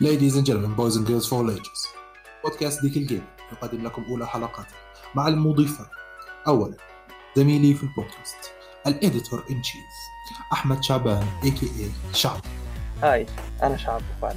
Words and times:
Ladies 0.00 0.36
and 0.36 0.46
gentlemen, 0.46 0.74
boys 0.74 0.94
and 0.94 1.04
girls 1.04 1.26
for 1.26 1.42
all 1.42 1.50
ages. 1.50 1.88
بودكاست 2.44 2.82
ديك 2.82 2.96
الgame 2.96 3.22
يقدم 3.52 3.86
لكم 3.86 4.04
أولى 4.04 4.26
حلقاته 4.26 4.74
مع 5.14 5.28
المضيفة. 5.28 5.86
أولا 6.46 6.76
زميلي 7.36 7.74
في 7.74 7.82
البودكاست 7.82 8.36
ال 8.86 8.94
editor 8.94 9.44
in 9.50 9.62
chief 9.62 9.82
أحمد 10.52 10.82
شعبان 10.82 11.26
a.k.a 11.44 11.90
شعب. 12.14 12.40
hi 13.02 13.26
أنا 13.62 13.76
شعب 13.76 14.02
فعلا 14.22 14.36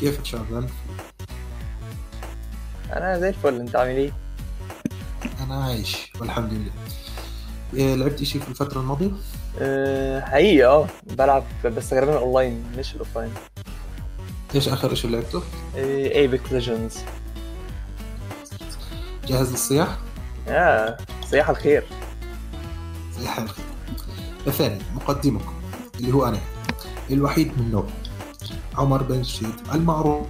كيفك 0.00 0.24
شعبان؟ 0.24 0.68
أنا 2.92 3.18
زي 3.18 3.28
الفل 3.28 3.60
أنت 3.60 3.76
عامل 3.76 3.96
إيه؟ 3.96 4.12
أنا 5.40 5.64
عايش 5.64 6.12
والحمد 6.20 6.52
لله. 6.52 6.72
إيه، 7.74 7.94
لعبت 7.94 8.20
إشي 8.20 8.38
في 8.38 8.48
الفترة 8.48 8.80
الماضية؟ 8.80 9.10
أه 9.60 10.20
حقيقي 10.20 10.66
أه 10.66 10.86
بلعب 11.02 11.44
بس 11.64 11.92
غالبا 11.92 12.18
اونلاين 12.18 12.64
مش 12.78 12.94
ال 12.94 12.99
offline 12.99 13.32
إيش 14.54 14.68
آخر 14.68 14.92
إشي 14.92 15.08
لعبته؟ 15.08 15.42
Apex 15.76 16.52
Legends 16.52 16.98
جاهز 19.26 19.50
للصياح؟ 19.50 19.98
يا 20.46 20.96
صياح 21.30 21.50
الخير 21.50 21.84
صياح 23.18 23.38
الخير 23.38 23.64
الثاني 24.46 24.78
مقدمكم 24.94 25.54
اللي 26.00 26.12
هو 26.14 26.26
أنا 26.28 26.38
الوحيد 27.10 27.58
من 27.58 27.70
نوعه 27.70 27.88
عمر 28.76 29.02
بن 29.02 29.24
شيد 29.24 29.54
المعروف 29.74 30.26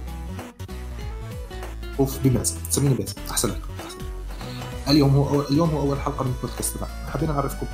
بمازن 2.23 2.55
تسميني 2.69 2.95
باسم 2.95 3.15
أحسن 3.31 3.49
لك. 3.49 3.61
اليوم 4.87 5.15
هو 5.15 5.41
اليوم 5.41 5.69
هو 5.69 5.79
أول 5.79 5.99
حلقة 5.99 6.23
من 6.23 6.33
البودكاست 6.37 6.77
تبعنا 6.77 6.93
حبينا 7.13 7.33
نعرفكم 7.33 7.67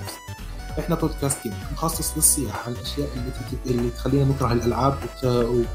إحنا 0.79 0.95
بودكاست 0.95 1.37
جيم 1.43 1.53
مخصص 1.73 2.11
للصياح 2.15 2.67
عن 2.67 2.73
الاشياء 2.73 3.09
اللي 3.15 3.31
اللي 3.79 3.89
تخلينا 3.89 4.25
نكره 4.25 4.51
الألعاب 4.53 4.97
وت- 5.03 5.25
وت- 5.25 5.65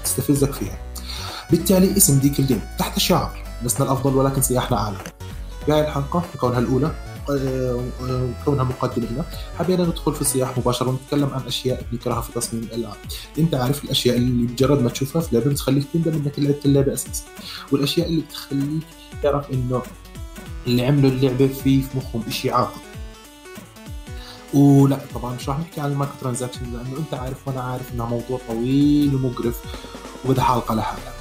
وتستفزك 0.00 0.52
فيها. 0.52 0.78
بالتالي 1.50 1.96
اسم 1.96 2.18
ديك 2.18 2.38
الجيم 2.38 2.60
تحت 2.78 2.98
شعار 2.98 3.42
لسنا 3.62 3.86
الأفضل 3.86 4.14
ولكن 4.16 4.42
سياحنا 4.42 4.76
أعلى. 4.78 4.96
بهاي 5.68 5.80
الحلقة 5.80 6.22
بكونها 6.34 6.58
الأولى 6.58 6.94
وكونها 8.02 8.64
مقدمة 8.64 9.06
لنا. 9.10 9.24
حبينا 9.58 9.84
ندخل 9.84 10.14
في 10.14 10.20
الصياح 10.20 10.58
مباشرة 10.58 10.88
ونتكلم 10.88 11.30
عن 11.34 11.40
أشياء 11.46 11.82
بنكرهها 11.92 12.20
في 12.20 12.32
تصميم 12.32 12.62
الألعاب. 12.62 12.96
أنت 13.38 13.54
عارف 13.54 13.84
الأشياء 13.84 14.16
اللي 14.16 14.52
مجرد 14.52 14.82
ما 14.82 14.88
تشوفها 14.90 15.22
في 15.22 15.36
لعبة 15.36 15.50
بتخليك 15.50 15.84
تندم 15.94 16.12
إنك 16.12 16.38
لعبت 16.38 16.66
اللعبة 16.66 16.94
أساسا. 16.94 17.22
والأشياء 17.72 18.06
اللي 18.08 18.22
بتخليك 18.22 18.82
تعرف 19.22 19.50
إنه 19.52 19.82
اللي 20.66 20.86
عملوا 20.86 21.10
اللعبة 21.10 21.46
في 21.46 21.82
في 21.82 21.96
مخهم 21.98 22.30
شيء 22.30 22.52
عاطل 22.54 22.80
ولا 24.54 24.98
طبعا 25.14 25.34
مش 25.34 25.48
راح 25.48 25.58
نحكي 25.58 25.80
عن 25.80 25.92
ال 25.92 26.16
microtransaction 26.20 26.60
لأنه 26.62 26.98
أنت 26.98 27.14
عارف 27.14 27.48
وأنا 27.48 27.62
عارف 27.62 27.92
انه 27.94 28.06
موضوع 28.06 28.38
طويل 28.48 29.14
ومقرف 29.14 29.60
وبده 30.24 30.42
حلقة 30.42 30.74
لحالها. 30.74 31.12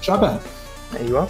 شعبان. 0.00 0.38
أيوه. 1.00 1.28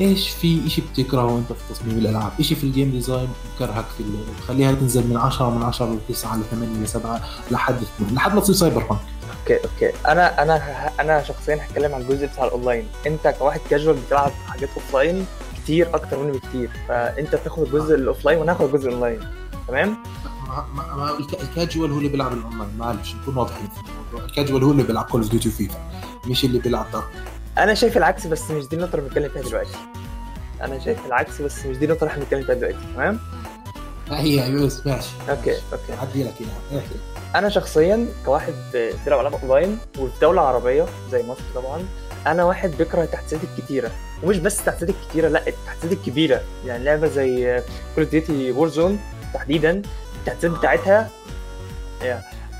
إيش 0.00 0.28
في 0.28 0.66
إشي 0.66 0.82
بتكرهه 0.92 1.38
أنت 1.38 1.52
في 1.52 1.74
تصميم 1.74 1.98
الألعاب؟ 1.98 2.32
إشي 2.40 2.54
في 2.54 2.64
ال 2.64 2.69
game 2.69 2.90
design 2.90 3.28
بكرهك 3.56 3.84
في 3.96 4.00
اللعبة؟ 4.00 4.26
بخليها 4.38 4.72
تنزل 4.72 5.06
من 5.06 5.16
10 5.16 5.50
من 5.50 5.62
10 5.62 5.86
ل 5.86 5.98
9 6.08 6.36
ل 6.36 6.42
8 6.50 6.84
ل 6.84 6.88
7 6.88 7.20
لحد 7.50 7.76
8 7.98 8.14
لحد 8.14 8.34
ما 8.34 8.40
تصير 8.40 8.54
Cyberpunk 8.54 9.00
أوكي 9.40 9.56
أوكي. 9.56 9.96
أنا 10.08 10.42
أنا 10.42 10.56
أنا 11.00 11.22
شخصيا 11.22 11.54
هتكلم 11.64 11.94
عن 11.94 12.00
الجزء 12.00 12.26
بتاع 12.26 12.44
الاونلاين 12.44 12.86
أنت 13.06 13.34
كواحد 13.38 13.60
كاجوال 13.70 13.96
بتلعب 14.06 14.30
حاجات 14.48 14.68
offline 14.76 15.26
كتير 15.56 15.94
أكتر 15.94 16.18
مني 16.22 16.32
بكتير. 16.38 16.70
فأنت 16.88 17.34
بتاخد 17.34 17.62
الجزء 17.62 17.94
ال 17.94 18.00
offline 18.00 18.38
وأنا 18.38 18.52
هاخد 18.52 18.64
الجزء 18.74 18.88
الاونلاين 18.88 19.20
تمام؟ 19.68 19.96
مع 20.74 21.10
الك- 21.18 21.40
الكاجوال 21.42 21.90
هو 21.92 21.98
اللي 21.98 22.08
بيلعب 22.08 22.32
الاونلاين 22.32 22.70
معلش 22.78 23.14
نكون 23.14 23.36
واضحين 23.36 23.68
في 23.68 23.80
الموضوع. 23.90 24.24
الكاجوال 24.30 24.64
هو 24.64 24.70
اللي 24.72 24.82
بيلعب 24.82 25.04
Call 25.04 25.20
of 25.20 25.30
Duty 25.30 25.48
و 25.48 25.54
FIFA 25.54 25.78
مش 26.26 26.44
اللي 26.44 26.58
بيلعب 26.58 26.86
Dark 26.92 27.04
أنا 27.58 27.74
شايف 27.74 27.96
العكس 27.96 28.26
بس 28.26 28.50
مش 28.50 28.66
دي 28.68 28.76
النقطة 28.76 28.94
اللي 28.96 29.08
بنتكلم 29.08 29.28
فيها 29.28 29.42
دلوقتي. 29.42 29.76
أنا 30.62 30.78
شايف 30.78 31.06
العكس 31.06 31.42
بس 31.42 31.66
مش 31.66 31.76
دي 31.76 31.84
النقطة 31.84 32.00
اللي 32.00 32.10
إحنا 32.12 32.22
بنتكلم 32.22 32.42
فيها 32.44 32.54
دلوقتي. 32.54 32.78
تمام؟ 32.94 33.20
هي 34.10 34.52
بس 34.52 34.86
ماشي. 34.86 35.08
okay 35.30 35.54
okay. 35.72 35.92
عدي 36.00 36.24
لك 36.24 36.34
إياها. 36.72 36.82
أنا 37.34 37.48
شخصيا 37.48 38.06
كواحد 38.24 38.54
بيلعب 39.04 39.20
ألعاب 39.20 39.34
أونلاين 39.34 39.78
وفي 39.98 40.12
دولة 40.20 40.40
عربية 40.42 40.86
زي 41.12 41.22
مصر 41.22 41.40
طبعا 41.54 41.84
أنا 42.26 42.44
واحد 42.44 42.70
بيكره 42.78 43.02
التحديثات 43.02 43.40
الكتيرة. 43.58 43.90
ومش 44.22 44.38
بس 44.38 44.60
التحديثات 44.60 44.88
الكتيرة 44.90 45.28
لا 45.28 45.48
التحديثات 45.48 45.92
الكبيرة. 45.92 46.40
يعني 46.66 46.84
لعبة 46.84 47.08
زي 47.08 47.62
Call 47.94 48.04
of 48.04 48.10
Duty 48.12 48.52
Warzone 48.52 48.98
تحديدا 49.34 49.82
التحديثات 50.20 50.58
بتاعتها 50.58 51.10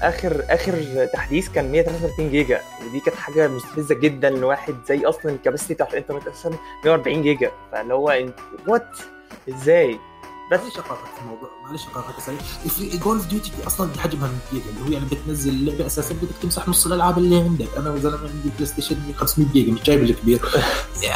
آخر 0.03 0.45
آخر 0.51 1.07
تحديث 1.13 1.49
كان 1.49 1.73
133 1.73 2.31
جيجا 2.31 2.61
ودي 2.87 3.01
كانت 3.01 3.17
حاجة 3.17 3.49
مستفزة 3.49 3.95
جدا 3.95 4.31
لواحد 4.31 4.75
زي 4.89 5.05
أصلا 5.05 5.33
ال 5.33 5.37
capacity 5.37 5.75
بتاعت 5.75 5.93
الإنترنت 5.93 6.27
أساسا 6.27 6.51
140 6.85 7.23
جيجا. 7.23 7.51
فاللي 7.73 7.95
هو 7.95 8.25
what 8.69 8.97
إزاي؟ 9.49 9.99
بس 10.51 10.61
معلش 10.61 10.77
أقاطعك 10.79 11.15
في 11.17 11.21
الموضوع؟ 11.23 11.51
معلش 11.65 11.87
أقاطعك 11.87 12.21
سريع 12.27 12.39
في 12.69 12.99
Call 12.99 13.17
of 13.17 13.27
Duty 13.27 13.53
أصلا 13.67 13.91
حجمها 14.01 14.29
100 14.29 14.39
جيجا 14.53 14.71
اللي 14.71 14.89
هو 14.89 14.93
يعني 14.93 15.05
بتنزل 15.07 15.51
اللعبه 15.51 15.87
أساسا 15.87 16.15
بدك 16.15 16.35
تمسح 16.43 16.69
نص 16.69 16.87
الألعاب 16.87 17.19
اللي 17.19 17.37
عندك. 17.41 17.69
أنا 17.77 17.97
زلمه 17.99 18.19
عندي 18.19 18.51
PlayStation 18.55 18.97
500 19.17 19.49
جيجا 19.53 19.73
مش 19.73 19.83
جايب 19.83 20.03
الكبير. 20.03 20.41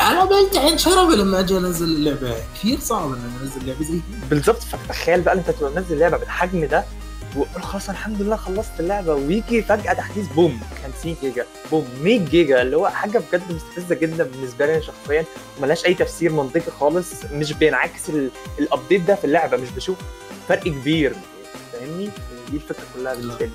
أنا 0.00 0.24
بلتعن 0.24 0.78
شرفي 0.78 1.16
لما 1.16 1.40
أجي 1.40 1.58
أنزل 1.58 1.86
اللعبة. 1.86 2.34
كثير 2.54 2.80
صعب 2.80 3.08
ان 3.12 3.14
أنا 3.18 3.42
أنزل 3.42 3.66
لعبة 3.66 3.84
زي 3.84 3.92
دي 3.92 4.02
بالظبط 4.30 4.62
فتخيل 4.62 5.20
بقى 5.20 5.34
أنت 5.34 5.50
تبقى 5.50 5.72
منزل 5.72 5.98
لعبة 5.98 6.16
بالحجم 6.16 6.64
ده 6.64 6.84
وقول 7.36 7.62
خلاص 7.62 7.90
الحمد 7.90 8.22
لله 8.22 8.36
خلصت 8.36 8.80
اللعبة 8.80 9.14
ويجي 9.14 9.62
فجأة 9.62 9.92
تحديث 9.92 10.28
boom 10.32 10.60
50 10.94 11.16
جيجا 11.22 11.46
boom 11.70 11.88
100 12.02 12.18
جيجا 12.18 12.62
اللي 12.62 12.76
هو 12.76 12.88
حاجة 12.88 13.18
بجد 13.32 13.52
مستفزة 13.52 13.94
جدا 13.94 14.24
بالنسبة 14.24 14.66
لي 14.66 14.82
شخصيا 14.82 15.24
وملهاش 15.58 15.86
أي 15.86 15.94
تفسير 15.94 16.32
منطقي 16.32 16.70
خالص 16.80 17.12
مش 17.32 17.52
بينعكس 17.52 18.08
ال- 18.10 18.30
ال 18.58 18.64
update 18.64 19.00
ده 19.02 19.14
في 19.14 19.24
اللعبة 19.24 19.56
مش 19.56 19.70
بشوف 19.70 19.98
فرق 20.48 20.62
كبير. 20.62 21.14
فاهمني؟ 21.72 22.10
دي 22.50 22.56
الفكرة 22.56 22.84
كلها 22.94 23.14
بالنسبة 23.14 23.46
لي. 23.46 23.52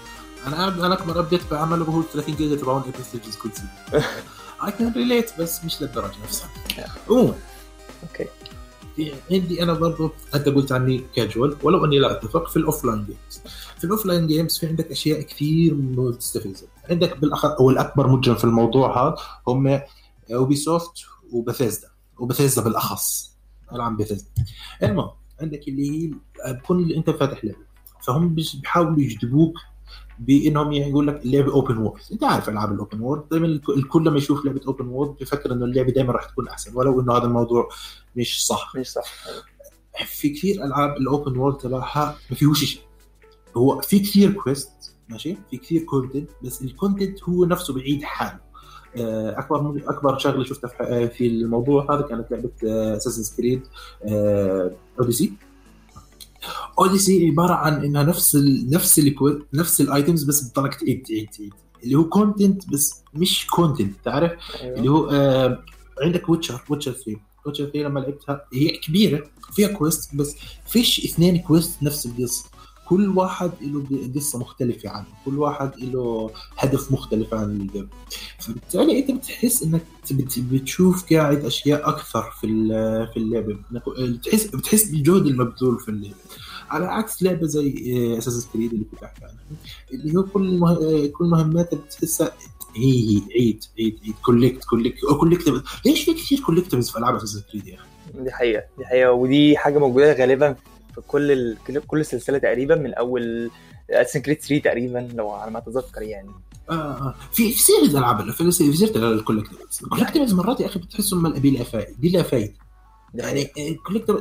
أنا 0.48 0.68
أنا 0.68 0.94
أكبر 0.94 1.20
update 1.20 1.42
بعمله 1.52 1.86
هو 1.86 2.02
30 2.14 2.36
جيجا 2.36 2.56
تبعون 2.56 2.82
Apex 2.84 2.98
Stages 3.10 3.36
كل 3.36 3.50
سنه 3.54 4.04
اي 4.66 4.72
كان 4.72 4.94
related 4.96 5.32
بس 5.40 5.64
مش 5.66 5.82
للدرجة 5.82 6.14
نفسها. 6.24 6.50
عموما. 7.10 7.34
okay 8.04 8.26
عندي 9.32 9.64
أنا 9.64 9.74
برضو 9.74 10.12
انت 10.36 10.50
قلت 10.50 10.72
عني 10.72 11.04
كاجوال 11.16 11.56
ولو 11.64 11.86
أني 11.86 12.00
لا 12.00 12.12
أتفق 12.12 12.50
في 12.50 12.58
ال 12.58 12.64
offline 12.64 13.06
games 13.06 13.42
في 13.78 13.84
ال 13.84 13.89
offline 13.89 14.28
games 14.28 14.58
في 14.58 14.68
عندك 14.68 14.92
أشياء 14.92 15.22
كثير 15.22 15.76
مستفزه 15.76 16.68
عندك 16.90 17.18
بالأخر 17.18 17.56
والاكبر 17.60 18.08
مجرم 18.08 18.36
في 18.36 18.44
الموضوع 18.44 19.08
هذا 19.08 19.16
هم 19.48 19.82
Ubisoft 20.34 21.02
و 21.32 21.38
Bethesda 21.38 21.88
و 22.18 22.23
Bethesda 22.23 22.64
بالاخص 22.64 23.38
العاب 23.74 23.98
بثيزدا 23.98 24.30
المهم 24.84 25.12
عندك 25.42 25.68
اللي 25.68 25.92
هي 25.92 26.14
بكون 26.54 26.80
اللي 26.80 26.98
أنت 26.98 27.10
فاتح 27.10 27.46
لعبة. 27.46 27.70
فهم 28.08 28.36
بيحاولوا 28.36 29.00
يجذبوك 29.00 29.54
بإنهم 30.20 30.72
يقول 30.72 31.08
لك 31.08 31.26
اللعبة 31.26 31.54
open 31.54 31.78
world 31.78 32.02
أنت 32.12 32.24
عارف 32.24 32.50
ألعاب 32.50 32.72
ال 32.72 32.78
open 32.78 33.02
world 33.02 33.30
دائما 33.30 33.48
الكل 33.48 34.04
لما 34.08 34.18
يشوف 34.18 34.46
لعبة 34.46 34.62
open 34.68 34.88
world 34.88 35.16
بيفكر 35.18 35.52
إنه 35.52 35.66
اللعبة 35.66 35.92
دائما 35.92 36.14
راح 36.14 36.26
تكون 36.26 36.48
أحسن 36.48 36.72
ولو 36.76 37.02
إنه 37.02 37.14
هذا 37.18 37.24
الموضوع 37.26 37.70
مش 38.16 38.46
صح. 38.48 38.74
مش 38.76 38.92
صح. 38.92 39.04
في 40.06 40.30
كثير 40.30 40.64
ألعاب 40.64 40.98
ال 40.98 41.06
open 41.06 41.38
world 41.38 41.58
تبعها 41.58 42.18
ما 42.30 42.36
فيهوش 42.36 42.64
شيء. 42.66 42.82
هو 43.58 43.82
في 43.82 44.00
كثير 44.00 44.32
quest 44.32 44.72
ماشي؟ 45.10 45.38
في 45.52 45.58
كثير 45.58 45.82
content 45.84 46.30
بس 46.44 46.62
ال 46.62 46.69
content 46.69 47.24
هو 47.24 47.46
نفسه 47.46 47.74
بعيد 47.74 48.04
حاله. 48.04 48.40
آه، 48.98 49.40
أكبر 49.40 49.82
أكبر 49.88 50.18
شغلة 50.18 50.44
شفتها 50.44 50.68
في- 50.68 50.84
آه، 50.84 51.06
في 51.06 51.28
الموضوع 51.28 51.96
هذا 51.96 52.02
كانت 52.02 52.32
لعبة 52.32 52.52
Assassin's 52.98 53.36
Creed 53.38 53.62
Odyssey 55.00 55.34
Odyssey 56.80 57.28
عبارة 57.28 57.54
عن 57.54 57.84
انها 57.84 58.04
نفس 58.04 58.36
ال 58.36 58.70
نفس 58.70 59.00
ال 59.00 59.16
نفس 59.54 59.82
ال 59.82 59.89
items 59.89 60.24
بس 60.24 60.42
بتضلك 60.42 60.76
تعيد 60.76 61.04
تعيد 61.04 61.30
تعيد 61.30 61.54
اللي 61.84 61.96
هو 61.96 62.04
content 62.04 62.70
بس 62.70 63.04
مش 63.14 63.48
content 63.48 63.96
تعرف؟ 64.06 64.32
اللي 64.62 64.82
أيوه 64.82 64.98
هو 65.00 65.10
آه 65.10 65.64
عندك 66.02 66.30
Witcher 66.30 66.62
Witcher 66.70 66.92
3 66.92 67.20
Witcher 67.46 67.64
3 67.66 67.80
لما 67.80 68.00
لعبتها 68.00 68.42
هي 68.54 68.70
كبيرة 68.70 69.24
فيها 69.54 69.68
quest 69.68 70.16
بس 70.16 70.36
فيش 70.68 71.06
اثنين 71.06 71.38
quest 71.38 71.84
نفس 71.84 72.06
القصة. 72.06 72.46
كل 72.90 73.10
واحد 73.10 73.52
له 73.62 73.84
قصة 74.16 74.40
مختلفة 74.40 74.90
عنه. 74.90 75.06
كل 75.26 75.40
واحد 75.40 75.72
له 75.80 76.32
هدف 76.58 76.92
مختلف 76.92 77.34
عن 77.34 77.44
اللي 77.44 77.70
قبل. 77.80 77.88
فبالتالي 78.40 79.00
أنت 79.00 79.12
بتحس 79.12 79.64
إنك 79.64 79.82
بت- 80.12 80.40
بتشوف 80.40 81.14
قاعد 81.14 81.46
أشياء 81.46 81.90
أكثر 81.90 82.22
في 82.42 82.48
في 83.14 83.18
اللعبة. 83.18 83.58
بتحس 84.00 84.46
بتحس 84.48 84.84
بالجهد 84.84 85.26
المبذول 85.26 85.80
في 85.80 85.90
اللعبة. 85.90 86.16
على 86.70 86.86
عكس 86.86 87.24
لعبة 87.24 87.48
زي 87.48 87.74
Assassin's 88.18 88.48
Creed 88.54 88.74
اللي 88.74 88.86
كنت 88.92 89.04
أحكي 89.04 89.26
عنها. 89.26 89.44
اللي 89.94 90.20
هو 90.20 90.24
كل 90.24 90.58
مه... 90.60 91.08
كل 91.08 91.26
مهماتها 91.26 91.78
بتحسها 91.78 92.32
هي 92.76 93.22
عيد 93.36 93.64
عيد 93.80 94.00
عيد. 94.04 94.14
collect 94.26 94.64
collect 94.64 95.00
collect 95.20 95.64
ليش 95.86 96.04
في 96.04 96.14
كثير 96.14 96.40
collectibles 96.40 96.90
في 96.90 96.98
ألعاب 96.98 97.16
Assassin's 97.16 97.44
Creed 97.52 97.68
يا 97.68 97.76
أخي؟ 97.76 98.24
دي 98.24 98.32
حقيقة 98.32 98.64
دي 98.78 98.86
حقيقة. 98.86 99.12
ودي 99.12 99.58
حاجة 99.58 99.78
موجودة 99.80 100.14
غالبا 100.14 100.56
في 101.02 101.08
كل 101.08 101.32
ال... 101.32 101.58
كل- 101.68 101.80
كل 101.88 102.00
السلسلة 102.00 102.38
تقريبا 102.38 102.76
من 102.76 102.94
أول 102.94 103.52
Assassin's 103.90 104.20
Creed 104.22 104.38
3 104.42 104.64
تقريبا 104.64 105.10
لو 105.16 105.30
على 105.30 105.52
ما 105.52 105.58
أتذكر 105.60 106.02
يعني. 106.02 106.30
آه 106.70 107.16
في 107.32 107.52
في 107.52 107.60
سيرة 107.60 108.00
ألعاب 108.00 108.32
في 108.32 108.52
سيرة 108.52 108.98
ال 109.14 109.19
collectibles 109.19 109.80
ال 109.84 109.88
collectibles 109.88 110.34
مرات 110.34 110.60
يا 110.60 110.66
أخي 110.66 110.80
بتحسهم 110.80 111.30
بلا 111.34 111.64
فايده 111.64 111.96
بلا 112.00 112.24
فايدة. 112.24 112.54
يعني 113.14 113.50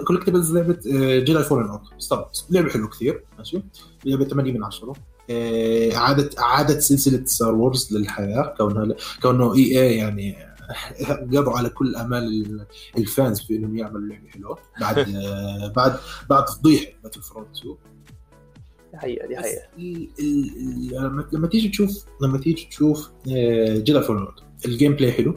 collectibles 0.07 0.57
لعبة 0.57 0.79
Jedi 1.25 1.45
Fallen 1.45 1.69
Order 1.71 1.81
Star 1.99 2.31
لعبة 2.51 2.71
حلوة 2.71 2.89
كثير. 2.89 3.25
ماشي. 3.39 3.63
لعبة 4.05 4.25
8 4.25 4.53
من 4.53 4.65
10 4.65 4.93
اعاده 5.97 6.31
اعاده 6.39 6.81
سلسلة 6.81 7.25
Star 7.25 7.55
Wars 7.55 7.89
للحياة. 7.97 8.55
كونها 8.59 8.95
كونه 9.23 9.55
EA 9.55 9.97
يعني 9.97 10.37
قضوا 11.33 11.59
على 11.59 11.69
كل 11.69 11.97
امال 11.97 12.67
ال 12.99 13.07
fans 13.07 13.41
في 13.41 13.57
إنهم 13.57 13.77
يعملوا 13.77 14.09
لعبة 14.09 14.29
حلوة. 14.29 14.59
بعد 14.81 15.07
بعد 15.77 15.99
بعد 16.31 16.49
فضيحه 16.49 16.93
Battlefront 17.05 17.57
2 17.57 17.77
دي 18.93 18.99
حقيقة 18.99 19.27
دي 19.29 19.37
حقيقة. 19.37 19.69
لما 21.33 21.47
تيجي 21.47 21.69
تشوف 21.69 22.05
لما 22.23 22.39
تيجي 22.39 22.69
تشوف 22.71 23.11
Jedi 23.77 24.01
Fallen 24.01 24.29
ال 24.67 24.93
gameplay 24.93 25.13
حلو. 25.13 25.35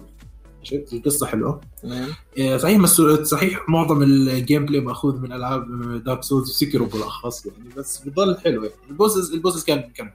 القصة 0.93 1.25
حلوة. 1.25 1.61
تمام. 1.81 2.09
صحيح 2.57 2.79
مس... 2.79 3.01
صحيح 3.21 3.69
معظم 3.69 4.03
ال 4.03 4.65
gameplay 4.65 4.81
مأخوذ 4.81 5.19
من 5.19 5.33
ألعاب 5.33 5.65
Dark 6.03 6.23
Souls 6.23 6.49
و 6.49 6.54
Sekiro 6.54 6.85
بالأخص 6.85 7.45
يعني 7.45 7.69
بس 7.77 8.07
بضل 8.07 8.37
حلو 8.37 8.63
يعني 8.63 8.75
ال 8.89 8.95
bosses 8.95 9.33
ال 9.33 9.38
bosses 9.38 9.63
كان 9.63 9.81
كان 9.81 10.11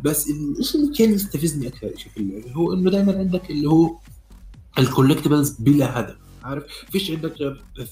بس 0.00 0.30
الشيء 0.30 0.80
اللي 0.80 0.96
كان 0.96 1.12
يستفزني 1.12 1.68
أكثر 1.68 1.92
شيء 1.96 2.12
في 2.14 2.20
اللعبه 2.20 2.52
هو 2.52 2.72
إنه 2.72 2.90
دائما 2.90 3.18
عندك 3.18 3.50
اللي 3.50 3.68
هو 3.68 3.96
ال 4.78 4.84
collectibles 4.84 5.50
بلا 5.50 6.00
هدف 6.00 6.16
عارف؟ 6.42 6.64
فيش 6.90 7.10
عندك 7.10 7.34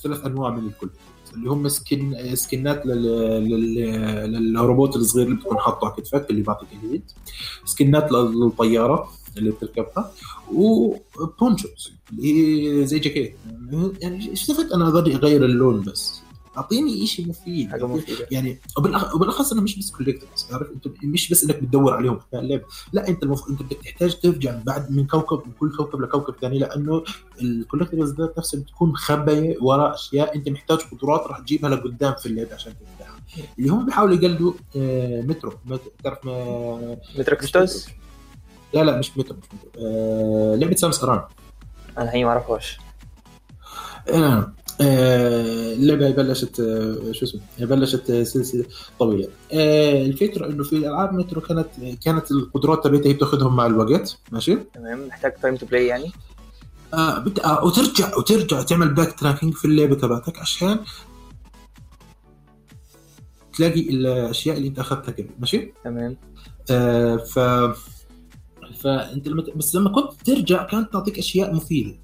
ثلاث 0.03 0.27
أنواع 0.27 0.51
من 0.51 0.67
ال 0.67 0.70
collectibles 0.70 1.15
اللي 1.35 1.51
هم 1.51 1.69
skin 1.69 2.35
skin 2.35 2.76
ات 2.76 2.87
لل... 2.87 3.03
لل... 3.51 4.53
للروبوت 4.53 4.97
الصغير 4.97 5.27
اللي 5.27 5.37
بتكون 5.37 5.59
حاطه 5.59 5.87
على 5.87 5.97
كتفك 5.97 6.31
اللي 6.31 6.43
بيعطيك 6.43 6.69
اليد 6.83 7.03
skin 7.65 8.03
ات 8.03 8.13
للطيارة 8.13 9.09
اللي 9.37 9.51
بتركبها 9.51 10.13
و 10.53 10.70
ponchos 10.70 11.93
اللي 12.11 12.81
هي 12.81 12.87
زي 12.87 12.99
جاكيت. 12.99 13.37
يعني 14.01 14.31
إيش 14.31 14.51
أنا 14.51 14.89
أغير 14.89 15.45
اللون 15.45 15.81
بس. 15.81 16.24
أعطيني 16.57 17.07
شيء 17.07 17.29
مفيد. 17.29 17.71
حاجة 17.71 17.87
مفيدة. 17.87 18.27
يعني 18.31 18.61
وبالأخص 19.15 19.53
أنا 19.53 19.61
مش 19.61 19.79
بس 19.79 19.91
كوليكترز 19.91 20.47
عارف 20.53 20.69
أنت 20.71 21.05
مش 21.05 21.31
بس 21.31 21.45
إنك 21.45 21.63
بتدور 21.63 21.95
عليهم. 21.95 22.17
اثناء 22.17 22.43
اللعبه 22.43 22.65
لا 22.93 23.09
أنت 23.09 23.23
المف... 23.23 23.49
أنت 23.51 23.63
بتحتاج 23.63 24.21
ترجع 24.21 24.59
بعد 24.65 24.91
من 24.91 25.07
كوكب 25.07 25.47
من 25.47 25.53
كل 25.61 25.77
كوكب 25.77 26.01
لكوكب 26.01 26.35
ثاني 26.41 26.59
لأنه 26.59 27.05
الكوليكترز 27.43 28.15
ذات 28.21 28.39
نفسها 28.39 28.61
بتكون 28.61 28.91
مخبيه 28.91 29.57
وراء 29.61 29.95
أشياء 29.95 30.37
أنت 30.37 30.49
محتاج 30.49 30.79
قدرات 30.79 31.27
راح 31.27 31.39
تجيبها 31.39 31.71
لقدام 31.71 32.15
في 32.15 32.27
اللعبه 32.27 32.55
عشان 32.55 32.73
تفتحها. 32.73 33.15
اللي 33.59 33.69
هم 33.71 33.87
بيحاولوا 33.87 34.17
يقلدوا 34.17 34.53
آه 34.77 35.21
مترو. 35.21 35.53
تعرف 36.05 36.27
ما 36.27 36.97
مترو 37.19 37.37
اكسبرس 37.37 37.89
لا 38.75 38.85
لا 38.85 38.99
مش 38.99 39.19
مترو 39.19 39.37
مش 39.37 39.45
مترو. 39.55 39.71
آه 39.87 40.57
لعبة 40.57 40.77
سامس 40.77 41.05
أران. 41.05 41.23
أنا 41.99 42.15
هي 42.15 42.25
ما 42.25 42.31
أعرفهاش. 42.31 42.79
آه. 44.09 44.53
اللعبة 44.81 46.11
بلشت 46.11 46.57
شو 47.11 47.25
اسمه 47.25 47.41
بلشت 47.59 48.13
سلسلة 48.13 48.65
طويلة. 48.99 49.29
الفكرة 49.53 50.47
إنه 50.47 50.65
في 50.65 50.77
ألعاب 50.77 51.15
Metroid 51.15 51.41
كانت 51.41 51.69
كانت 52.05 52.31
القدرات 52.31 52.85
تبعتها 52.85 53.09
هي 53.09 53.13
بتاخذهم 53.13 53.57
مع 53.57 53.67
الوقت 53.67 54.19
ماشي؟ 54.33 54.59
تمام 54.75 55.07
محتاج 55.07 55.33
time 55.43 55.57
to 55.57 55.67
play 55.67 55.87
يعني؟ 55.87 56.13
آه, 56.95 57.19
بت... 57.19 57.39
آه 57.39 57.65
وترجع 57.65 58.17
وترجع 58.17 58.63
تعمل 58.63 58.95
backtracking 58.95 59.55
في 59.55 59.65
اللعبة 59.65 59.95
تبعتك 59.95 60.39
عشان 60.39 60.79
تلاقي 63.57 63.81
الأشياء 63.81 64.57
اللي 64.57 64.69
أنت 64.69 64.79
أخذتها 64.79 65.13
قبل 65.13 65.31
ماشي؟ 65.39 65.73
تمام. 65.85 66.17
آه 66.71 67.17
ف 67.17 67.39
فأنت 68.81 69.29
لما 69.29 69.45
بس 69.57 69.75
لما 69.75 69.91
كنت 69.91 70.13
ترجع 70.25 70.63
كانت 70.67 70.93
تعطيك 70.93 71.19
أشياء 71.19 71.55
مفيدة 71.55 71.97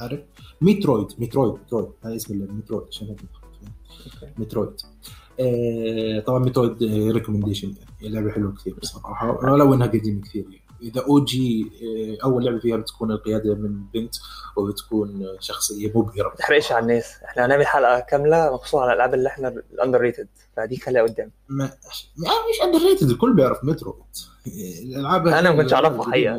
عارف؟ 0.00 0.20
Metroid 0.60 1.06
Metroid 1.18 1.54
Metroid. 1.58 1.88
هذا 2.04 2.16
اسم 2.16 2.48
Metroid 2.54 2.86
عشان 2.88 3.08
هيك 3.08 3.20
ميترويد. 4.38 4.70
آه 5.40 6.20
طبعا 6.20 6.38
Metroid 6.38 6.82
recommendation 7.12 7.74
يعني 8.00 8.14
لعبة 8.14 8.30
حلوة 8.30 8.54
كثير 8.54 8.74
بصراحة 8.82 9.52
ولو 9.52 9.74
إنها 9.74 9.86
قديمة 9.86 10.20
كثير 10.20 10.44
يعني. 10.44 10.69
The 10.82 11.00
OG 11.00 11.70
أول 12.24 12.44
لعبة 12.44 12.58
فيها 12.58 12.76
بتكون 12.76 13.10
القيادة 13.10 13.54
من 13.54 13.84
بنت 13.94 14.14
وبتكون 14.56 15.26
شخصية 15.40 15.92
مبهرة. 15.94 16.28
ما 16.28 16.34
تحرقش 16.34 16.72
على 16.72 16.82
الناس. 16.82 17.22
إحنا 17.24 17.46
هنعمل 17.46 17.66
حلقة 17.66 18.00
كاملة 18.00 18.54
مخصوصة 18.54 18.80
على 18.80 18.92
الألعاب 18.92 19.14
اللي 19.14 19.28
إحنا 19.28 19.48
ال 19.48 20.00
underrated 20.00 20.28
فدي 20.56 20.76
خليها 20.76 21.02
قدام. 21.02 21.30
ما 21.48 21.64
مش 21.94 22.62
underrated 22.64 23.10
الكل 23.10 23.34
بيعرف 23.34 23.64
Metroid. 23.64 24.04
الألعاب 24.82 25.26
أنا 25.26 25.50
ما 25.50 25.56
كنتش 25.56 25.72
أعرفها 25.72 26.10
حقيقة. 26.10 26.36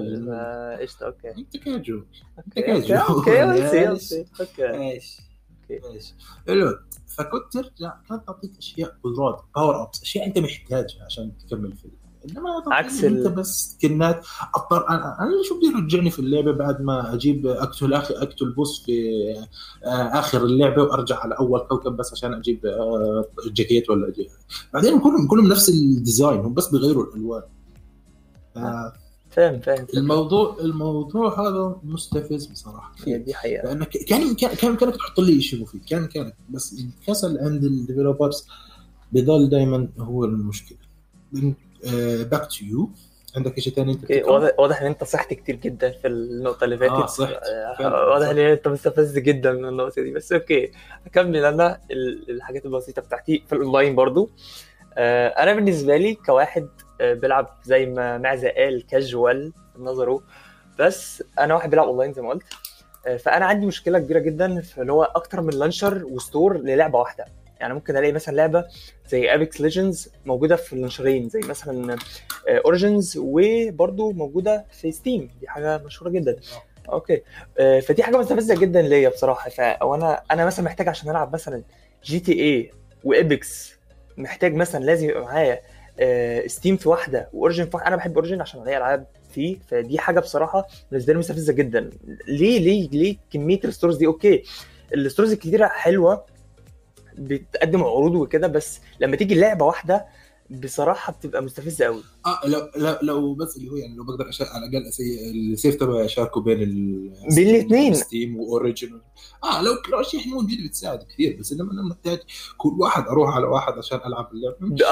قشطة 0.82 1.06
okay. 1.06 1.30
أنت 1.30 1.58
كاجو. 1.58 2.04
أنت 2.48 2.54
casual. 2.56 2.96
okay 2.96 3.44
okay 3.44 3.88
okay 4.40 4.78
ماشي. 4.78 5.22
ماشي. 5.70 6.14
فكنت 7.08 7.54
ترجع 7.54 7.94
كانت 8.10 8.28
تعطيك 8.28 8.52
أشياء 8.58 8.96
قدرات 9.04 9.42
power 9.56 9.84
ups 9.84 10.02
أشياء 10.02 10.28
أنت 10.28 10.40
محتاجها 10.40 11.06
عشان 11.06 11.32
تكمل 11.38 11.74
في 11.76 11.86
إنما 12.30 12.64
عكس 12.68 13.04
أنت 13.04 13.28
بس 13.28 13.78
skin 13.82 14.17
ات 14.17 14.26
اضطر 14.56 14.90
أنا 14.90 15.18
أنا 15.20 15.32
شو 15.44 15.58
بده 15.60 15.80
يرجعني 15.80 16.10
في 16.10 16.20
اللعبة 16.20 16.52
بعد 16.52 16.82
ما 16.82 17.14
أجيب 17.14 17.48
اقتل 17.48 17.94
أخي 17.94 18.14
اقتل 18.14 18.50
boss 18.50 18.84
في 18.86 19.12
آخر 19.84 20.44
اللعبة 20.44 20.84
وأرجع 20.84 21.20
على 21.20 21.36
أول 21.40 21.60
كوكب 21.60 21.98
بس 21.98 22.14
عشان 22.14 22.34
أجيب 22.34 22.60
جاكيت 23.46 23.90
ولا 23.90 24.08
جاكيت. 24.08 24.32
بعدين 24.74 25.00
كلهم 25.00 25.28
كلهم 25.28 25.48
نفس 25.48 25.70
ال 25.70 25.80
design 25.80 26.40
هم 26.40 26.54
بس 26.54 26.68
بيغيروا 26.68 27.04
الألوان. 27.04 27.42
آه 28.58 28.94
فاهم 29.30 29.60
فاهم. 29.60 29.88
الموضوع 29.94 30.58
الموضوع 30.62 31.42
هذا 31.42 31.76
مستفز 31.84 32.46
بصراحة. 32.46 32.96
هي 33.06 33.18
دي 33.18 33.34
حقيقة. 33.34 33.68
لانك 33.68 33.90
كان 33.90 34.36
كان 34.36 34.56
كان 34.56 34.76
كانك 34.76 34.96
تحط 34.96 35.20
لي 35.20 35.42
شيء 35.42 35.62
مفيد. 35.62 35.86
كان 35.86 36.08
كانك 36.08 36.36
بس 36.50 36.76
الكسل 36.80 37.38
عند 37.38 37.64
ال 37.64 37.71
developers 37.71 38.48
بضل 39.12 39.50
دائما 39.50 39.88
هو 40.00 40.26
المشكلة. 40.26 40.78
back 42.32 42.46
to 42.46 42.66
you 42.66 42.90
عندك 43.38 43.60
شيء 43.60 43.74
ثاني 43.74 43.92
أنت 43.92 44.02
okay 44.02 44.24
واضح 44.24 44.60
واضح 44.60 44.82
إن 44.82 44.88
أنت 44.88 45.04
صحت 45.04 45.34
كتير 45.34 45.56
جدا 45.56 45.92
في 45.92 46.08
النقطة 46.08 46.64
اللي 46.64 46.78
فاتت. 46.78 46.92
آه 46.92 47.06
صحت. 47.06 47.42
واضح 47.82 48.28
إن 48.28 48.38
أنت 48.38 48.68
مستفز 48.68 49.20
جدا 49.20 49.52
من 49.52 49.66
النقطة 49.66 50.02
دي. 50.02 50.12
بس 50.12 50.34
okay 50.34 50.72
أكمل 51.06 51.46
أنا 51.46 51.82
الحاجات 52.30 52.66
البسيطة 52.66 53.02
بتاعتي 53.02 53.44
في 53.48 53.56
الاونلاين 53.56 53.96
برضو. 53.96 54.30
أنا 54.98 55.54
بالنسبة 55.54 55.98
لي 55.98 56.16
كواحد 56.16 56.68
بيلعب 57.02 57.58
زي 57.64 57.86
ما 57.86 58.18
معزة 58.18 58.50
قال 58.50 58.88
كاجوال 58.88 59.54
نظره 59.78 60.24
بس 60.80 61.24
أنا 61.40 61.54
واحد 61.54 61.70
بيلعب 61.70 61.88
اونلاين 61.88 62.14
زي 62.14 62.22
ما 62.22 62.30
قلت. 62.30 62.44
فأنا 63.20 63.46
عندي 63.46 63.66
مشكلة 63.66 64.00
كبيرة 64.00 64.20
جدا 64.20 64.62
في 64.62 64.82
اللي 64.82 64.94
هو 64.94 65.04
أكتر 65.04 65.42
من 65.42 65.54
launcher 65.54 66.06
و 66.06 66.14
store 66.14 66.58
للعبة 66.58 67.00
واحدة. 67.00 67.26
يعني 67.62 67.74
ممكن 67.74 67.98
ألاقي 67.98 68.12
مثلا 68.12 68.36
لعبة 68.36 68.66
زي 69.10 69.34
Apex 69.34 69.62
Legends 69.62 70.12
موجودة 70.26 70.56
في 70.56 70.74
ال 70.74 70.79
launcher 70.79 71.19
ين 71.19 71.30
زي 71.30 71.40
مثلا 71.40 71.98
Origins 72.48 73.18
وبرده 73.18 74.12
موجودة 74.12 74.66
في 74.72 74.92
Steam 74.92 75.30
دي 75.42 75.48
حاجة 75.48 75.78
مشهورة 75.78 76.10
جدا. 76.12 76.36
okay. 76.90 77.22
فدي 77.82 78.04
حاجة 78.04 78.18
مستفزة 78.18 78.56
جدا 78.56 78.82
ليا 78.82 79.10
بصراحة. 79.10 79.50
فانا 79.50 80.24
أنا 80.32 80.46
مثلا 80.46 80.66
محتاج 80.66 80.88
عشان 80.88 81.10
ألعب 81.10 81.34
مثلا 81.34 81.64
GTA 82.04 82.32
و 82.34 82.72
Apex 83.04 83.74
محتاج 84.18 84.54
مثلا 84.56 84.84
لازم 84.84 85.10
يبقى 85.10 85.22
معايا 85.22 85.62
Steam 86.48 86.78
في 86.78 86.90
واحدة 86.90 87.30
و 87.34 87.38
Origin 87.38 87.66
في 87.66 87.70
واحدة. 87.74 87.88
أنا 87.88 87.96
بحب 87.96 88.16
Origin 88.16 88.42
عشان 88.42 88.62
ألاقي 88.62 88.78
ألعاب 88.78 89.06
فيه. 89.34 89.58
فدي 89.68 90.00
حاجة 90.00 90.20
بصراحة 90.20 90.68
بالنسبة 90.92 91.14
لي 91.14 91.20
مستفزة 91.20 91.54
جدا. 91.54 91.90
ليه 92.28 92.60
ليه 92.60 92.90
ليه 92.90 93.18
كمية 93.34 93.60
ال 93.64 93.68
stores 93.68 93.98
دي؟ 93.98 94.06
okay. 94.06 94.44
ال 94.94 94.99
stores 94.99 95.32
الكتيرة 95.32 95.68
حلوة 95.68 96.26
بتقدم 97.28 97.84
عروض 97.84 98.16
وكده 98.16 98.48
بس 98.48 98.80
لما 99.00 99.16
تيجي 99.16 99.36
لعبة 99.36 99.66
واحدة 99.66 100.06
بصراحة 100.52 101.14
بتبقى 101.14 101.44
مستفزة 101.44 101.86
قوي 101.86 102.04
آه 102.26 102.40
لو 102.48 102.70
لو, 102.76 102.96
لو 103.02 103.34
بس 103.34 103.58
اللي 103.58 103.70
هو 103.72 103.76
يعني 103.76 103.96
لو 103.96 104.04
بقدر 104.04 104.30
أ 104.30 104.33
share 104.33 104.48
على 104.48 104.66
الأقل 104.66 104.88
ال 105.36 105.44
save 105.44 105.76
تبعي 105.76 106.06
اشاركه 106.06 106.42
بين 106.42 106.62
ال 106.62 107.12
بين 107.36 107.50
الاثنين 107.50 107.94
Steam 107.94 108.40
و 108.40 108.49
Origin 108.49 109.02
آه 109.44 109.62
لو 109.62 109.72
لو 109.92 110.02
اشياء 110.02 110.28
موجوده 110.28 110.68
بتساعد 110.68 111.04
كثير 111.04 111.38
بس 111.40 111.52
إنما 111.52 111.72
أنا 111.72 111.82
محتاج 111.82 112.20
كل 112.58 112.70
واحد 112.80 113.08
أروح 113.08 113.36
على 113.36 113.46
واحد 113.46 113.74
عشان 113.74 114.00
ألعب 114.06 114.30
اللعبة. 114.34 114.86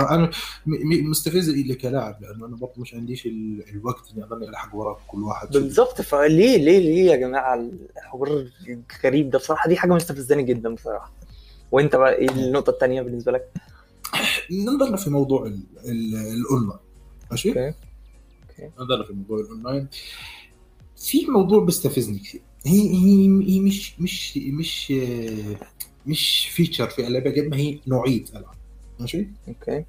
آه 0.00 0.14
أنا 0.14 0.30
مستفز 1.10 1.50
لي 1.50 1.74
كلاعب 1.74 2.22
لأنه 2.22 2.46
أنا 2.46 2.56
برضه 2.56 2.74
مش 2.76 2.94
عنديش 2.94 3.26
الوقت 3.26 4.12
إني 4.14 4.24
أضلني 4.24 4.48
الحق 4.48 4.74
ورا 4.76 4.98
كل 5.08 5.22
واحد. 5.22 5.48
بالظبط 5.52 6.00
فليه 6.00 6.56
ليه 6.56 6.78
ليه 6.78 7.10
يا 7.10 7.16
جماعة 7.16 7.54
الحوار 7.96 8.48
الغريب 9.04 9.30
ده؟ 9.30 9.38
بصراحة 9.38 9.68
دي 9.68 9.76
حاجة 9.76 9.92
مستفزاني 9.92 10.42
جدا 10.42 10.74
بصراحة. 10.74 11.12
وانت 11.74 11.96
بقى 11.96 12.14
إيه 12.14 12.30
النقطة 12.30 12.70
الثانية 12.70 13.02
بالنسبة 13.02 13.32
لك؟ 13.32 13.52
نضلنا 14.50 14.96
في 14.96 15.10
موضوع 15.10 15.46
الاونلاين 15.84 16.78
ماشي؟ 17.30 17.48
okay. 17.48 17.66
okay. 18.50 18.70
نضلنا 18.80 19.04
في 19.04 19.12
موضوع 19.12 19.40
الاونلاين 19.40 19.88
في 20.96 21.26
موضوع 21.26 21.64
بيستفزني 21.64 22.18
كثير 22.18 22.40
هي 22.66 22.80
هي 22.80 23.24
هي 23.48 23.60
مش 23.60 24.00
مش 24.00 24.36
مش 24.38 24.92
مش 26.06 26.48
feature 26.52 26.88
في 26.90 27.06
اللعبة 27.06 27.30
قد 27.30 27.38
ما 27.38 27.56
هي 27.56 27.78
نوعية 27.86 28.24
ألعاب. 28.30 28.54
ماشي؟ 29.00 29.28
okay. 29.48 29.84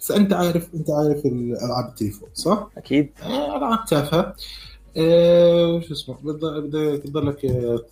بس 0.00 0.10
أنت 0.10 0.32
عارف 0.32 0.74
أنت 0.74 0.90
عارف 0.90 1.26
الألعاب 1.26 1.88
التليفون 1.88 2.28
صح؟ 2.34 2.70
أكيد. 2.76 3.10
آه، 3.22 3.56
ألعاب 3.56 3.84
تافهة. 3.84 4.36
آه، 4.96 5.80
شو 5.80 5.92
اسمه؟ 5.92 6.16
تضلك 6.98 7.44
آه، 7.44 7.84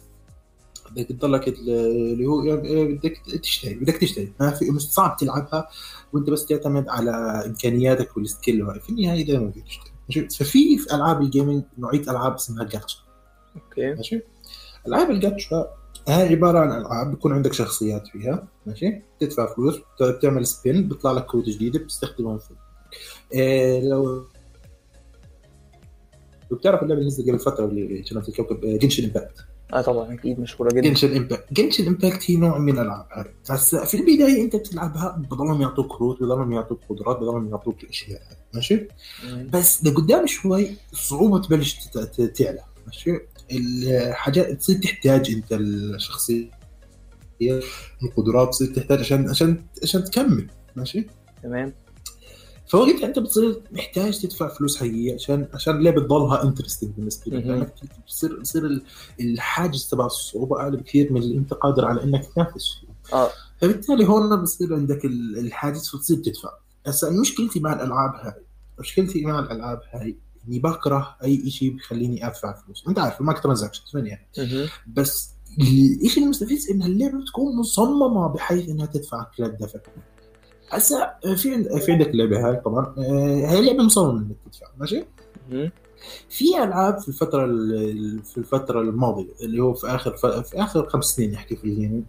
بدك 0.91 1.09
تضلك 1.09 1.49
اللي 1.49 2.27
هو 2.27 2.45
يعني 2.45 2.95
بدك 2.95 3.21
تشتري 3.43 3.75
بدك 3.75 3.97
تشتري 3.97 4.33
ما 4.41 4.51
في 4.51 4.71
مش 4.71 4.83
صعب 4.83 5.17
تلعبها 5.17 5.69
وانت 6.13 6.31
بس 6.31 6.47
تعتمد 6.47 6.89
على 6.89 7.11
إمكانياتك 7.47 8.17
وال 8.17 8.33
skill. 8.33 8.81
في 8.81 8.91
النهاية 8.91 9.27
دائما 9.27 9.47
بدك 9.47 9.65
تشتري 9.65 10.29
ففي 10.29 10.79
في 10.79 10.95
ألعاب 10.95 11.23
ال 11.23 11.29
gaming 11.29 11.63
نوعية 11.79 12.03
ألعاب 12.03 12.35
اسمها 12.35 12.65
جاتشا 12.65 12.99
okay. 13.57 13.95
ماشي؟ 13.95 14.21
ألعاب 14.87 15.11
الجاتشا 15.11 15.67
هاي 16.09 16.29
عبارة 16.29 16.59
عن 16.59 16.81
ألعاب 16.81 17.11
بيكون 17.11 17.33
عندك 17.33 17.53
شخصيات 17.53 18.07
فيها 18.07 18.49
ماشي؟ 18.67 19.03
تدفع 19.21 19.55
فلوس 19.55 19.81
بتعمل 20.03 20.47
spin 20.47 20.89
بيطلع 20.89 21.13
لك 21.13 21.27
كود 21.27 21.45
جديد 21.45 21.77
بتستخدمهم 21.77 22.39
في 22.39 22.51
إيه 23.35 23.89
لو 23.89 24.25
وبتعرف 26.51 26.83
اللعبة 26.83 27.01
اللي 27.01 27.07
نزلت 27.07 27.29
قبل 27.29 27.39
فترة 27.39 27.65
اللي 27.65 28.03
كانت 28.03 28.29
الكوكب 28.29 28.61
Genshin 28.79 29.05
Impact 29.05 29.45
آه 29.75 29.81
طبعا 29.83 30.15
أكيد 30.15 30.41
مشهورة 30.41 30.71
جدا. 30.71 30.81
Genshin 30.81 31.17
Impact 31.17 31.53
Genshin 31.53 31.87
Impact 31.87 32.31
هي 32.31 32.37
نوع 32.37 32.59
من 32.59 32.73
الألعاب. 32.73 33.07
هاي 33.13 33.25
بس 33.51 33.75
في 33.77 33.97
البداية 33.97 34.45
أنت 34.45 34.57
بتلعبها 34.57 35.17
بضلهم 35.31 35.63
يعطوك 35.63 35.97
كروت 35.97 36.23
بضلهم 36.23 36.53
يعطوك 36.53 36.81
قدرات 36.89 37.17
بضلهم 37.17 37.49
يعطوك 37.49 37.83
الاشياء 37.85 38.21
هاي 38.21 38.37
ماشي؟ 38.55 38.89
مم. 39.25 39.51
بس 39.53 39.85
لقدام 39.85 40.27
شوي 40.27 40.71
الصعوبه 40.93 41.39
تبلش 41.43 41.75
تعلى. 42.35 42.65
ماشي؟ 42.87 43.19
الحاجات 43.53 44.53
تصير 44.53 44.77
تحتاج 44.77 45.31
أنت 45.31 45.53
الشخصية 45.53 46.51
القدرات 48.03 48.49
تصير 48.49 48.75
تحتاج 48.75 48.99
عشان 48.99 49.29
عشان 49.29 49.63
عشان 49.83 50.05
تكمل. 50.05 50.47
ماشي؟ 50.77 51.07
تمام. 51.43 51.73
فوقتها 52.71 53.07
انت 53.07 53.19
بتصير 53.19 53.63
محتاج 53.73 54.19
تدفع 54.19 54.49
فلوس 54.49 54.77
حقيقية 54.77 55.15
عشان 55.15 55.49
عشان 55.55 55.77
اللعبه 55.77 56.01
تضلها 56.03 56.43
انترستنج 56.43 56.91
بالنسبة 56.91 57.37
لك. 57.37 57.47
لانك 57.47 57.75
بتصير 58.05 58.37
بتصير 58.41 58.67
ال- 58.67 58.83
الحاجز 59.21 59.87
تبع 59.89 60.07
الصعوبة 60.07 60.61
أعلى 60.61 60.77
بكثير 60.77 61.13
من 61.13 61.23
اللي 61.23 61.37
أنت 61.39 61.55
قادر 61.55 61.85
على 61.85 62.03
إنك 62.05 62.25
تنافس. 62.35 62.69
فيه 62.81 63.17
آه. 63.17 63.31
فبالتالي 63.61 64.09
هون 64.09 64.43
بصير 64.43 64.75
عندك 64.75 65.05
ال- 65.05 65.39
الحاجز 65.39 65.89
فتصير 65.89 66.17
تدفع. 66.17 66.51
هسا 66.87 67.11
مشكلتي 67.11 67.61
مع 67.61 67.73
الألعاب 67.73 68.11
هاي 68.15 68.43
مشكلتي 68.79 69.25
مع 69.25 69.39
الألعاب 69.39 69.81
هاي 69.93 70.17
إني 70.49 70.59
بكره 70.59 71.17
أي 71.25 71.51
شيء 71.51 71.73
بيخليني 71.73 72.27
أدفع 72.27 72.53
فلوس. 72.63 72.85
أنت 72.89 72.99
عارف 72.99 73.21
ال 73.21 73.43
microtransactions 73.43 74.07
يعني. 74.07 74.29
بس 74.87 75.31
الشيء 76.05 76.25
المستفز 76.25 76.71
ان 76.71 76.83
اللعبة 76.83 77.19
بتكون 77.23 77.57
مصممة 77.57 78.27
بحيث 78.29 78.69
إنها 78.69 78.87
تدفعك 78.87 79.41
للدفع 79.41 79.81
هسا 80.71 81.15
في 81.37 81.55
عند- 81.55 81.77
في 81.79 81.93
عندك 81.93 82.09
اللعبه 82.09 82.49
هاي 82.49 82.57
طبعا. 82.57 82.95
آه، 82.99 83.47
هي 83.51 83.63
لعبة 83.67 83.83
مصممة 83.83 84.19
إنك 84.21 84.37
تدفع 84.53 84.67
ماشي. 84.79 85.05
في 86.29 86.63
ألعاب 86.65 86.99
في 86.99 87.09
الفترة 87.09 87.45
ال- 87.45 88.23
في 88.25 88.39
الفترة 88.39 88.81
الماضية 88.81 89.29
اللي 89.43 89.63
هو 89.63 89.75
في 89.75 89.87
آخر 89.87 90.17
في 90.17 90.43
آخر 90.63 90.89
خمس 90.89 91.05
سنين 91.05 91.33
نحكي 91.33 91.57
في 91.57 91.65
ال 91.65 91.70
gaming. 91.70 92.05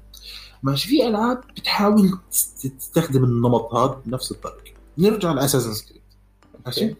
ماشي 0.64 0.88
في 0.88 1.08
ألعاب 1.08 1.42
بتحاول 1.58 2.10
تست- 2.32 2.68
تستخدم 2.80 3.24
النمط 3.24 3.74
هذا 3.76 4.02
بنفس 4.06 4.32
الطريقة. 4.32 4.72
نرجع 4.98 5.32
ل 5.32 5.37
Assassin's 5.37 5.86
Creed 5.90 6.02
ماشي. 6.66 6.96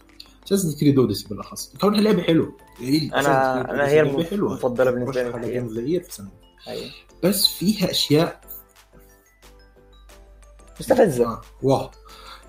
Assassin's 0.48 0.80
Creed 0.80 1.00
Odyssey 1.00 1.28
بالأخص. 1.28 1.74
كونها 1.82 2.02
لعبة 2.02 2.22
حلوة. 2.22 2.58
Creed 2.80 3.14
أنا 3.14 3.64
Odyssey 3.68 3.90
هي. 3.90 4.02
المفضلة 4.02 4.92
بالنسبة 4.92 5.22
لي. 5.24 5.92
يير 5.92 6.04
في 6.04 6.24
أيوه. 6.68 6.90
بس 7.24 7.48
فيها 7.48 7.92
أشياء 7.92 8.42
مستفزه 10.82 11.26
آه. 11.26 11.42
wow. 11.64 11.90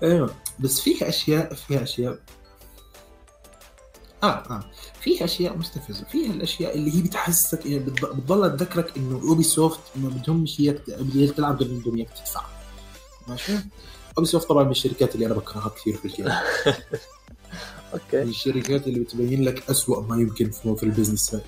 أيوه 0.03 0.35
بس 0.59 0.79
فيها 0.81 1.09
أشياء 1.09 1.53
فيها 1.53 1.83
أشياء. 1.83 2.19
آه 4.23 4.27
آه. 4.27 4.63
فيها 5.01 5.23
أشياء 5.25 5.57
مستفزة. 5.57 6.05
فيها 6.05 6.31
الأشياء 6.33 6.75
اللي 6.75 6.97
هي 6.97 7.01
بتحسسك 7.01 7.67
بتض- 7.67 8.15
بتضل 8.15 8.57
تذكرك 8.57 8.97
إنه 8.97 9.15
Ubisoft 9.29 9.79
ما 9.95 10.09
بدهمش 10.09 10.59
إياك 10.59 10.81
تلعب 11.37 11.55
قبل 11.59 11.73
ما 11.73 11.79
بدهم 11.79 11.95
إياك 11.97 12.09
تدفع. 12.09 12.41
ماشي؟ 13.27 13.53
Ubisoft 14.17 14.47
طبعا 14.49 14.63
من 14.63 14.71
الشركات 14.71 15.15
اللي 15.15 15.25
أنا 15.25 15.33
بكرهها 15.33 15.69
كثير 15.69 15.97
في 15.97 16.05
ال 16.05 16.08
game. 16.08 16.25
من 16.27 16.33
okay 17.93 18.21
الشركات 18.21 18.87
اللي 18.87 18.99
بتبين 18.99 19.43
لك 19.43 19.69
أسوأ 19.69 20.01
ما 20.01 20.15
يمكن 20.21 20.49
في 20.51 20.75
في 20.75 20.83
ال 20.83 20.88
business. 20.88 21.35
هاي 21.35 21.41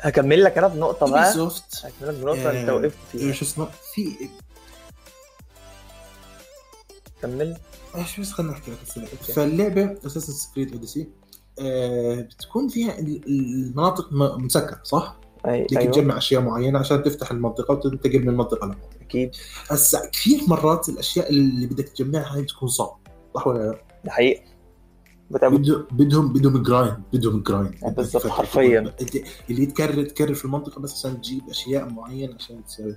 هكمل 0.00 0.44
لك 0.44 0.58
أنا 0.58 0.68
بنقطة 0.68 1.00
Ubi 1.00 1.12
بقى. 1.12 1.32
soft 1.32 1.64
هكمل 1.84 2.08
لك 2.08 2.14
بنقطة. 2.14 2.50
أنت 2.60 2.68
آه، 2.68 2.74
وقفت 2.74 2.96
فيها. 3.12 3.32
شو 3.32 3.44
اسمه؟ 3.44 3.68
في 3.94 4.28
كمل 7.22 7.56
إيش 7.96 8.20
بس 8.20 8.32
خلينا 8.32 8.52
نحكي 8.52 8.70
لك. 8.70 8.78
okay. 8.98 9.32
فاللعبة 9.32 9.96
Assassin's 10.06 10.54
Creed 10.54 10.72
Odyssey 10.72 11.08
بتكون 12.22 12.68
فيها 12.68 12.98
ال- 12.98 13.22
المناطق 13.28 14.12
مسكره 14.12 14.80
صح؟ 14.84 15.16
أي... 15.46 15.62
بدك 15.64 15.76
أيوه 15.76 15.92
تجمع 15.92 16.18
أشياء 16.18 16.42
معينة 16.42 16.78
عشان 16.78 17.02
تفتح 17.02 17.30
المنطقة 17.30 17.72
وتنتقل 17.72 18.18
من 18.22 18.28
المنطقة 18.28 18.64
لمنطقه 18.66 18.88
أكيد 19.00 19.30
هسا 19.70 20.10
كثير 20.12 20.40
مرات 20.48 20.88
الأشياء 20.88 21.30
اللي 21.30 21.66
بدك 21.66 21.88
تجمعها 21.88 22.36
هي 22.36 22.42
بتكون 22.42 22.68
صعب 22.68 22.98
صح 23.34 23.46
ولا 23.46 23.58
لا؟ 23.58 23.78
ده 24.04 24.10
حقيقي 24.10 24.40
بتقابل 24.40 24.57
بدهم 25.30 25.86
بدهم 25.90 26.32
بدهم 26.32 26.62
grind 26.62 27.02
بدهم 27.12 27.42
grind 27.42 27.74
بالضبط، 27.96 28.26
حرفياً. 28.26 28.94
اللي 29.50 29.66
تكرر 29.66 30.04
تكرر 30.04 30.34
في 30.34 30.44
المنطقة 30.44 30.80
بس 30.80 30.92
عشان 30.92 31.20
تجيب 31.20 31.42
أشياء 31.50 31.88
معينة 31.88 32.34
عشان 32.34 32.64
تسوي. 32.64 32.96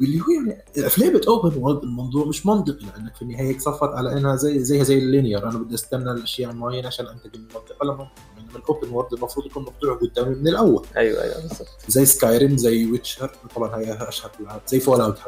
واللي 0.00 0.20
هو 0.20 0.30
يعني 0.30 0.90
في 0.90 1.00
لعبه 1.00 1.20
open 1.28 1.58
world 1.58 1.82
الموضوع 1.82 2.26
مش 2.26 2.46
منطقي. 2.46 2.86
لأنك 2.86 3.16
في 3.16 3.22
النهاية 3.22 3.58
صفت 3.58 3.88
على 3.88 4.12
أنها 4.12 4.36
زي 4.36 4.64
زيها 4.64 4.84
زي 4.84 4.98
ال 4.98 5.04
linear. 5.04 5.48
أنا 5.48 5.58
بدي 5.58 5.74
أستنى 5.74 6.10
الأشياء 6.10 6.50
المعينة 6.50 6.86
عشان 6.86 7.06
انتقل 7.06 7.38
من 7.40 7.44
منطقة. 7.44 7.84
لمنطقه 7.84 8.10
بينما 8.36 8.56
ال 8.56 8.62
open 8.62 8.88
world 8.88 9.12
المفروض 9.12 9.46
يكون 9.46 9.62
مفتوح 9.62 9.98
قدامي 9.98 10.34
من 10.34 10.48
الأول. 10.48 10.86
أيوه 10.96 11.22
أيوه 11.22 11.34
بالظبط 11.34 11.68
زي 11.88 12.04
Skyrim 12.04 12.56
زي 12.56 12.90
Witcher 12.90 13.30
طبعا 13.56 13.76
هي 13.76 14.08
أشهر 14.08 14.30
الالعاب 14.40 14.60
زي 14.66 14.80
Fallout 14.80 15.18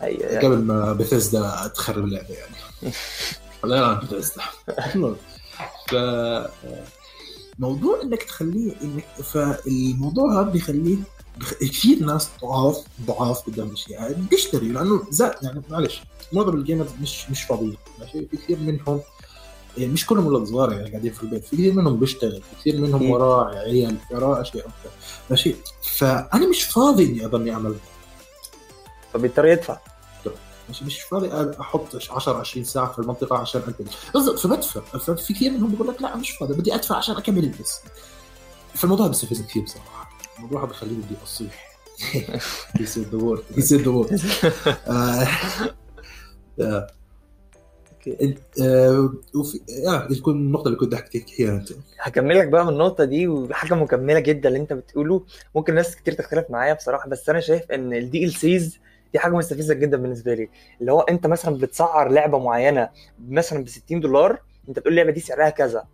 أيوه 0.00 0.22
يعني. 0.22 0.46
قبل 0.46 0.58
ما 0.58 0.92
بثيسدا 0.92 1.66
تخرب 1.74 2.04
اللعبة 2.04 2.34
يعني. 2.34 2.54
الله 3.64 3.76
يلعن 3.76 3.98
بثيسدا 3.98 4.42
ف 5.88 5.94
موضوع 7.58 8.02
إنك 8.02 8.22
تخليه 8.22 8.72
انك 8.82 9.04
فالموضوع 9.04 10.40
هذا 10.40 10.50
بيخليه 10.50 10.96
بخ... 11.36 11.54
كثير 11.54 11.98
ناس 11.98 12.28
ضعاف 12.42 12.84
ضعاف 13.06 13.40
قدام 13.46 13.66
الاشياء 13.66 14.12
بيشتري 14.12 14.68
لأنه 14.68 15.02
زاد 15.10 15.34
يعني 15.42 15.62
معلش 15.70 16.02
معظم 16.32 16.54
ال 16.54 16.59
gamers 16.59 16.90
مش 17.00 17.30
مش 17.30 17.42
فاضيين. 17.42 17.76
ماشي؟ 18.00 18.26
في 18.26 18.36
كثير 18.36 18.58
منهم 18.58 19.00
إيه، 19.78 19.88
مش 19.88 20.06
كلهم 20.06 20.26
ولاد 20.26 20.44
صغار 20.44 20.72
يعني 20.72 20.90
قاعدين 20.90 21.12
في 21.12 21.22
البيت. 21.22 21.44
في 21.44 21.56
كثير 21.56 21.72
منهم 21.72 21.96
بيشتغل. 21.96 22.42
في 22.42 22.60
كثير 22.60 22.80
منهم. 22.80 23.10
وراه 23.10 23.54
عيال 23.58 23.96
وراه 24.10 24.40
أشياء 24.40 24.66
ماشي؟ 25.30 25.54
فأنا 25.82 26.48
مش 26.48 26.62
فاضي 26.62 27.04
إني 27.04 27.24
أضلني 27.24 27.52
أعمل. 27.52 27.74
فبيضطر 29.12 29.46
يدفع. 29.46 29.78
مش 30.70 30.82
مش 30.82 31.00
فاضي 31.00 31.56
أحط 31.60 31.96
10 32.10 32.36
20 32.38 32.64
ساعة 32.64 32.92
في 32.92 32.98
المنطقة 32.98 33.36
عشان 33.38 33.62
انتقل 33.68 33.84
بالضبط 34.14 34.38
فبدفع 34.38 34.80
ففي 34.80 35.34
كثير 35.34 35.50
منهم 35.52 35.70
بيقول 35.70 35.88
لك 35.88 36.02
لا 36.02 36.16
مش 36.16 36.30
فاضي 36.30 36.54
بدي 36.54 36.74
أدفع 36.74 36.96
عشان 36.96 37.16
أكمل 37.16 37.44
البس 37.44 37.80
فالموضوع 38.74 39.06
بيستفزني 39.06 39.46
كثير 39.46 39.62
بصراحة. 39.62 40.10
الموضوع 40.36 40.64
بخليني 40.64 41.02
بدي 41.02 41.14
أصيح. 41.24 41.68
He 42.78 42.86
said 42.86 43.10
the 43.10 43.18
word. 43.18 43.42
He 43.56 43.62
said 43.62 43.80
the 43.84 43.92
word. 43.92 44.20
آه، 44.88 45.28
آه، 46.60 46.86
okay 47.92 48.34
آه، 48.62 49.12
وفي 49.34 49.60
آه 49.88 50.08
تكون 50.14 50.34
النقطة 50.34 50.66
اللي 50.68 50.78
كنت 50.78 50.94
أحكي 50.94 51.20
فيها 51.20 51.50
أنت. 51.50 51.68
هكمل 52.00 52.38
لك 52.38 52.48
بقى 52.48 52.64
من 52.64 52.72
النقطة 52.72 53.04
دي 53.04 53.28
وحاجة 53.28 53.74
مكملة 53.74 54.20
جدا 54.20 54.48
اللي 54.48 54.60
أنت 54.60 54.72
بتقوله. 54.72 55.22
ممكن 55.54 55.74
ناس 55.74 55.96
كتير 55.96 56.14
تختلف 56.14 56.44
معايا 56.50 56.74
بصراحة 56.74 57.08
بس 57.08 57.28
أنا 57.28 57.40
شايف 57.40 57.70
إن 57.70 57.92
ال 57.92 58.32
DLCs 58.32 58.78
دي 59.12 59.18
حاجة 59.18 59.32
مستفزة 59.32 59.74
جدا 59.74 59.96
بالنسبة 59.96 60.34
لي. 60.34 60.48
اللي 60.80 60.92
هو 60.92 61.00
أنت 61.00 61.26
مثلا 61.26 61.58
بتسعر 61.58 62.08
لعبة 62.08 62.38
معينة 62.38 62.88
مثلا 63.28 63.64
ب 63.64 63.68
60 63.68 64.00
دولار 64.00 64.42
أنت 64.68 64.78
بتقول 64.78 64.92
اللعبة 64.92 65.10
دي 65.10 65.20
سعرها 65.20 65.50
كذا. 65.50 65.84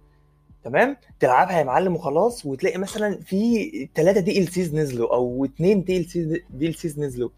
تمام؟ 0.65 0.97
تلعبها 1.21 1.59
يا 1.59 1.65
معلم 1.65 1.95
وخلاص 1.97 2.47
وتلاقي 2.47 2.79
مثلا 2.79 3.21
في 3.21 3.89
ثلاثة 3.95 4.21
DLCs 4.21 4.75
نزلوا 4.75 5.15
أو 5.15 5.45
اثنين 5.45 5.85
دي 5.85 5.97
ال 5.99 6.05
سيز 6.05 6.39
دي 6.51 6.67
ال 6.67 6.75
سيز 6.75 7.01
نزلوا. 7.01 7.29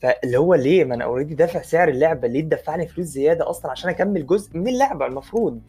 فاللي 0.00 0.38
هو 0.38 0.54
ليه؟ 0.54 0.84
ما 0.84 0.94
أنا 0.94 1.04
already 1.04 1.34
دافع 1.34 1.62
سعر 1.62 1.88
اللعبة 1.88 2.28
ليه 2.28 2.40
تدفعني 2.40 2.88
فلوس 2.88 3.06
زيادة 3.06 3.50
أصلا 3.50 3.70
عشان 3.70 3.90
أكمل 3.90 4.26
جزء 4.26 4.56
من 4.58 4.68
اللعبة 4.68 5.06
المفروض؟ 5.06 5.60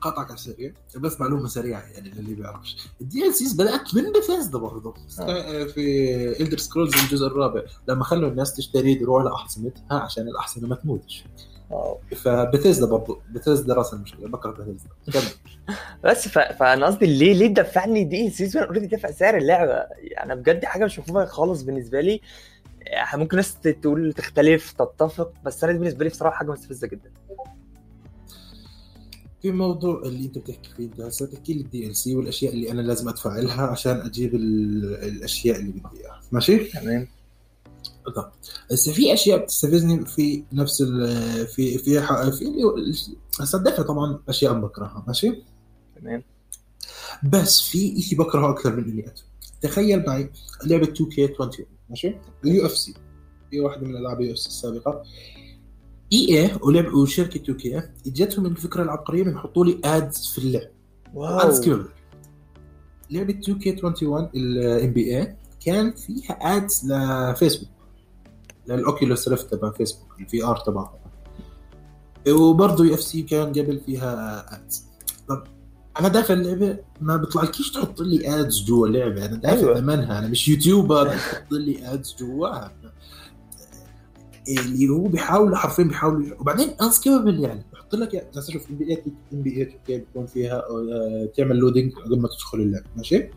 قاطعك 0.00 0.26
على 0.26 0.34
السريع 0.34 0.72
بس 0.96 1.20
معلومة 1.20 1.48
سريعة 1.48 1.80
يعني 1.80 2.10
للي 2.10 2.34
بيعرفش. 2.34 2.88
ال 3.00 3.34
DLCs 3.34 3.52
بدأت 3.52 3.94
من 3.94 4.12
بثيسدا 4.12 4.58
برضه. 4.58 4.94
آه. 5.20 5.64
في 5.64 6.42
Elder 6.42 6.58
Scrolls 6.58 6.94
الجزء 6.94 7.26
الرابع. 7.26 7.62
لما 7.88 8.04
خلوا 8.04 8.30
الناس 8.30 8.54
تشتري 8.54 8.94
دروع 8.94 9.22
لاحصنتها 9.22 9.98
عشان 9.98 10.28
الاحصنه 10.28 10.68
ما 10.68 10.74
تموتش. 10.74 11.24
آه. 11.70 11.98
فبثيسدا 12.16 12.86
برضه. 12.86 13.20
بثيسدا 13.34 13.74
راس 13.74 13.94
المشكلة. 13.94 14.28
بكره 14.28 14.50
بثيسدا 14.50 14.88
كمل. 15.12 15.32
بس 16.04 16.28
ف... 16.28 16.38
فأنا 16.38 16.86
قصدي 16.86 17.06
ليه 17.06 17.34
ليه 17.34 17.54
تدفعني 17.54 18.04
DLC 18.04 18.30
وأنا 18.30 18.62
already 18.62 18.86
دافع 18.86 19.10
سعر 19.10 19.36
اللعبة؟ 19.36 19.86
يعني 19.98 20.36
بجد 20.36 20.64
حاجة 20.64 20.84
مش 20.84 20.98
مفهومة 20.98 21.24
خالص 21.24 21.62
بالنسبة 21.62 22.00
لي. 22.00 22.20
ممكن 23.14 23.36
ناس 23.36 23.56
تقول 23.60 24.12
تختلف 24.12 24.72
تتفق 24.72 25.32
بس 25.44 25.64
أنا 25.64 25.72
بالنسبة 25.72 26.04
لي 26.04 26.10
بصراحة 26.10 26.36
حاجة 26.36 26.50
مستفزة 26.50 26.86
جدا. 26.86 27.10
في 29.42 29.52
موضوع 29.52 30.02
اللي 30.02 30.24
انت 30.26 30.38
بتحكي 30.38 30.70
فيه 30.76 30.86
ده 30.86 31.06
هسه 31.06 31.26
تحكي 31.26 31.52
لي 31.54 31.60
ال 31.60 31.86
DLC 31.86 32.14
والأشياء 32.16 32.52
اللي 32.52 32.70
أنا 32.70 32.80
لازم 32.80 33.08
ادفع 33.08 33.38
لها 33.38 33.62
عشان 33.62 33.96
أجيب 34.00 34.34
ال- 34.34 34.94
الأشياء 34.94 35.60
اللي 35.60 35.72
بدي 35.72 36.00
إياها. 36.00 36.20
ماشي؟ 36.32 36.56
تمام. 36.58 37.08
طب 38.16 38.30
هسه 38.72 38.92
في 38.92 39.12
أشياء 39.12 39.38
بتستفزني 39.42 40.06
في 40.06 40.42
نفس 40.52 40.82
ال 40.82 41.06
في 41.46 41.78
في 41.78 42.00
في 42.32 42.62
هسه 43.40 43.58
الدفع 43.58 43.82
طبعا 43.82 44.18
أشياء 44.28 44.60
بكرهها. 44.60 45.04
ماشي؟ 45.06 45.32
تمام. 46.00 46.22
بس 47.24 47.60
في 47.60 48.02
شيء 48.02 48.18
بكرهه 48.18 48.50
أكثر 48.50 48.76
من 48.76 48.84
إني 48.84 49.06
أدفع. 49.08 49.24
تخيل 49.62 50.06
معي 50.06 50.30
لعبة 50.64 50.86
2K21 50.86 51.62
ماشي؟ 51.90 52.14
ال 52.44 52.66
UFC 52.66 52.94
هي 53.52 53.60
واحدة 53.60 53.86
من 53.86 53.90
الالعاب 53.90 54.20
ال 54.20 54.32
UFC 54.32 54.48
السابقة. 54.48 55.02
EA 56.12 56.50
ولعب 56.62 56.94
وشركة 56.94 57.52
2K 57.54 57.82
اجتهم 58.06 58.46
الفكرة 58.46 58.82
العبقرية 58.82 59.22
انهم 59.22 59.34
يحطوا 59.34 59.64
لي 59.64 59.80
ads 59.84 60.26
في 60.26 60.38
اللعب. 60.38 60.68
wow. 61.14 61.38
unskippable 61.38 61.84
لعبة 63.10 63.34
2K21 63.46 64.02
ال 64.34 64.92
NBA 64.92 65.36
كان 65.66 65.92
فيها 65.92 66.32
ads 66.56 66.92
لفيسبوك 66.92 67.68
لل 68.68 68.83
Oculus 68.83 69.28
Rift 69.28 69.54
تبع 69.54 69.70
فيسبوك 69.70 70.20
ال 70.20 70.44
VR 70.44 70.56
تبعهم. 70.56 71.00
وبرضه 72.28 72.84
UFC 72.84 73.22
كان 73.22 73.48
قبل 73.48 73.80
فيها 73.86 74.44
ads 74.56 74.84
طب 75.28 75.42
أنا 76.00 76.08
دافع 76.08 76.34
اللعبة 76.34 76.78
ما 77.00 77.16
بيطلعلكيش 77.16 77.70
تحط 77.70 78.00
لي 78.00 78.40
ads 78.40 78.64
جوا 78.64 78.86
اللعبة. 78.86 79.26
أنا 79.26 79.36
دافع 79.36 79.56
أيوة. 79.58 79.80
ثمنها 79.80 80.18
أنا 80.18 80.28
مش 80.28 80.48
YouTuber. 80.48 81.08
تحط 81.08 81.52
لي 81.52 81.92
ads 81.92 82.16
جواها 82.20 82.72
اللي 84.48 84.88
هو 84.88 85.08
بيحاول 85.08 85.56
حرفيا 85.56 85.84
بيحاول 85.84 86.36
وبعدين 86.40 86.68
unskippable 86.82 87.40
يعني. 87.40 87.64
بحط 87.72 87.94
لك 87.94 88.14
يعني 88.14 88.26
شوف 88.52 88.70
ام 88.70 88.76
بي 88.76 88.90
اي 88.90 89.02
ام 89.32 89.42
بي 89.42 89.56
اي 89.60 89.98
بيكون 89.98 90.26
فيها 90.26 90.56
آه، 90.70 91.28
تعمل 91.36 91.56
loading 91.56 91.92
قبل 91.92 92.20
ما 92.20 92.28
تدخل 92.28 92.58
اللعبة. 92.58 92.86
ماشي. 92.96 93.28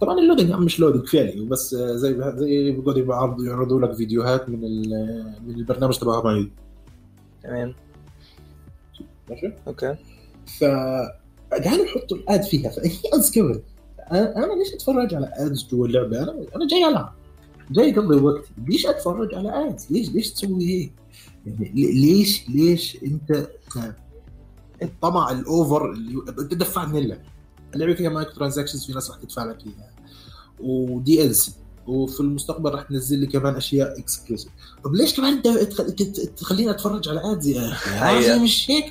طبعا 0.00 0.18
ال 0.18 0.22
loading 0.22 0.52
مش 0.52 0.80
loading 0.80 1.06
فعلي 1.06 1.44
بس 1.44 1.74
آه، 1.74 1.96
زي 1.96 2.32
زي 2.36 2.70
بيقعدوا 2.72 3.14
يعرضوا 3.14 3.46
يعرضوا 3.46 3.80
لك 3.80 3.92
فيديوهات 3.92 4.48
من 4.48 4.60
من 5.46 5.54
البرنامج 5.54 5.98
تبعهم 5.98 6.50
تمام. 7.42 7.74
ماشي؟ 9.30 9.52
okay. 9.66 9.96
ف 10.46 10.64
قاعدوا 11.52 11.84
يحطوا 11.84 12.16
ال 12.16 12.25
ad 12.25 12.42
فيها 12.42 12.70
فهي 12.70 12.90
unskippable 13.14 13.62
أنا 14.12 14.52
ليش 14.52 14.74
أتفرج 14.74 15.14
على 15.14 15.32
ads 15.36 15.68
جوا 15.70 15.86
اللعبة؟ 15.86 16.22
أنا 16.22 16.46
أنا 16.56 16.66
جاي 16.66 16.88
ألعب. 16.88 17.12
جاي 17.72 17.90
اقضي 17.98 18.16
وقتي 18.20 18.48
ليش 18.68 18.86
أتفرج 18.86 19.34
على 19.34 19.68
ads 19.68 19.86
ليش 19.90 20.08
ليش 20.10 20.30
تسوي 20.32 20.64
هيك؟ 20.68 20.92
يعني 21.46 21.72
لي- 21.74 21.92
ليش 21.92 22.48
ليش 22.48 22.98
أنت 23.04 23.48
الطمع 24.82 25.30
ال 25.30 25.42
over 25.42 25.90
اللي 25.92 26.22
أنت 26.38 26.54
دفعتني 26.54 26.98
اللعبه 26.98 27.22
اللعبة 27.74 27.94
فيها 27.94 28.10
microtransactions 28.10 28.86
في 28.86 28.92
ناس 28.92 29.10
راح 29.10 29.18
تدفع 29.18 29.44
لك 29.44 29.58
اياها 29.66 29.92
و 30.60 31.24
DLC 31.24 31.52
وفي 31.86 32.20
المستقبل 32.20 32.70
راح 32.70 32.82
تنزل 32.82 33.18
لي 33.18 33.26
كمان 33.26 33.56
أشياء 33.56 33.98
exclusive 34.00 34.52
طب 34.84 34.94
ليش 34.94 35.16
كمان 35.16 35.32
أنت 35.32 35.48
تخليني 36.38 36.70
أتفرج 36.70 37.08
على 37.08 37.32
ads 37.32 37.46
يا 37.48 37.68
أخي 37.72 37.90
مش 38.44 38.70
هيك. 38.70 38.90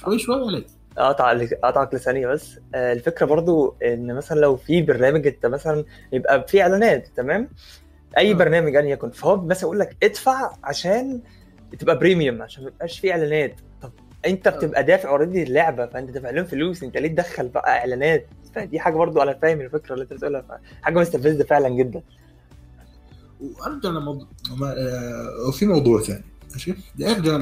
شوي 0.00 0.18
شوي 0.18 0.46
عليك. 0.46 0.66
أقطع 0.98 1.32
اقطعك 1.64 1.94
لثانية 1.94 2.26
بس. 2.26 2.44
آه، 2.74 2.92
الفكرة 2.92 3.26
برضو 3.26 3.74
إن 3.84 4.14
مثلا 4.14 4.40
لو 4.40 4.56
في 4.56 4.82
برنامج 4.82 5.26
أنت 5.26 5.46
مثلا 5.46 5.84
يبقى 6.12 6.46
فيه 6.48 6.62
إعلانات 6.62 7.08
تمام؟ 7.16 7.48
أي 8.18 8.30
آه. 8.30 8.34
برنامج 8.34 8.76
أيا 8.76 8.86
يكن. 8.86 9.10
فهو 9.10 9.36
مثلا 9.36 9.62
يقول 9.62 9.78
لك 9.78 9.96
ادفع 10.02 10.52
عشان 10.64 11.20
تبقى 11.78 11.98
premium 11.98 12.42
عشان 12.42 12.64
ما 12.64 12.68
يبقاش 12.70 12.98
فيه 13.00 13.12
إعلانات. 13.12 13.54
طب 13.82 13.90
أنت 14.26 14.48
بتبقى 14.48 14.84
دافع 14.84 15.08
already 15.08 15.42
اللعبه 15.42 15.86
فأنت 15.86 16.10
دافع 16.10 16.30
لهم 16.30 16.44
فلوس 16.44 16.82
أنت 16.82 16.96
ليه 16.96 17.08
تدخل 17.08 17.48
بقى 17.48 17.78
إعلانات؟ 17.78 18.26
فدي 18.54 18.80
حاجة 18.80 18.94
برضو 18.94 19.22
أنا 19.22 19.32
فاهم 19.42 19.60
الفكرة 19.60 19.92
اللي 19.94 20.02
أنت 20.02 20.12
بتقولها 20.12 20.60
حاجة 20.82 20.98
مستفزة 20.98 21.44
فعلا 21.44 21.68
جدا. 21.68 22.02
وارجع 23.40 23.88
لموضوع 23.90 24.26
آه، 24.62 25.48
وفي 25.48 25.66
موضوع 25.66 26.00
ثاني 26.02 26.24
ماشي؟ 26.52 26.74
بدي 26.94 27.10
ارجع 27.10 27.36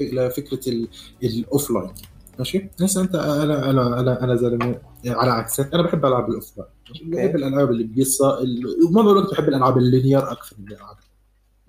لفكره 0.00 0.60
ال- 0.68 0.88
ال 1.22 1.70
offline 1.70 1.90
ماشي؟ 2.38 2.68
هسه 2.82 3.00
أنت 3.02 3.14
أنا 3.14 3.70
أنا 3.70 4.00
أنا 4.00 4.24
أنا 4.24 4.36
زلمة 4.36 4.78
على 5.06 5.30
عكسك 5.30 5.74
أنا 5.74 5.82
بحب 5.82 6.06
العاب 6.06 6.28
ال 6.30 6.58
offline 6.58 6.68
ماشي؟ 6.70 6.77
بحب 6.90 7.36
الألعاب 7.36 7.70
اللي 7.70 7.84
بقصه 7.84 8.38
ومعظم 8.86 9.08
الوقت 9.08 9.30
بحب 9.30 9.48
الألعاب 9.48 9.78
ال 9.78 9.86
linear 9.86 10.32
أكثر 10.32 10.56
من 10.58 10.68
الألعاب. 10.68 10.96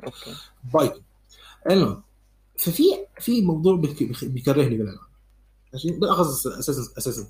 أوكي. 0.05 0.33
بايك 0.73 0.93
المهم 1.71 2.01
ففي 2.57 2.83
في 3.19 3.41
موضوع 3.41 3.75
بيكرهني 4.23 4.77
بالألعاب. 4.77 5.09
ماشي؟ 5.73 5.91
بالأخص 5.91 6.47
Assassin's 6.47 6.93
Assassin's 6.97 7.27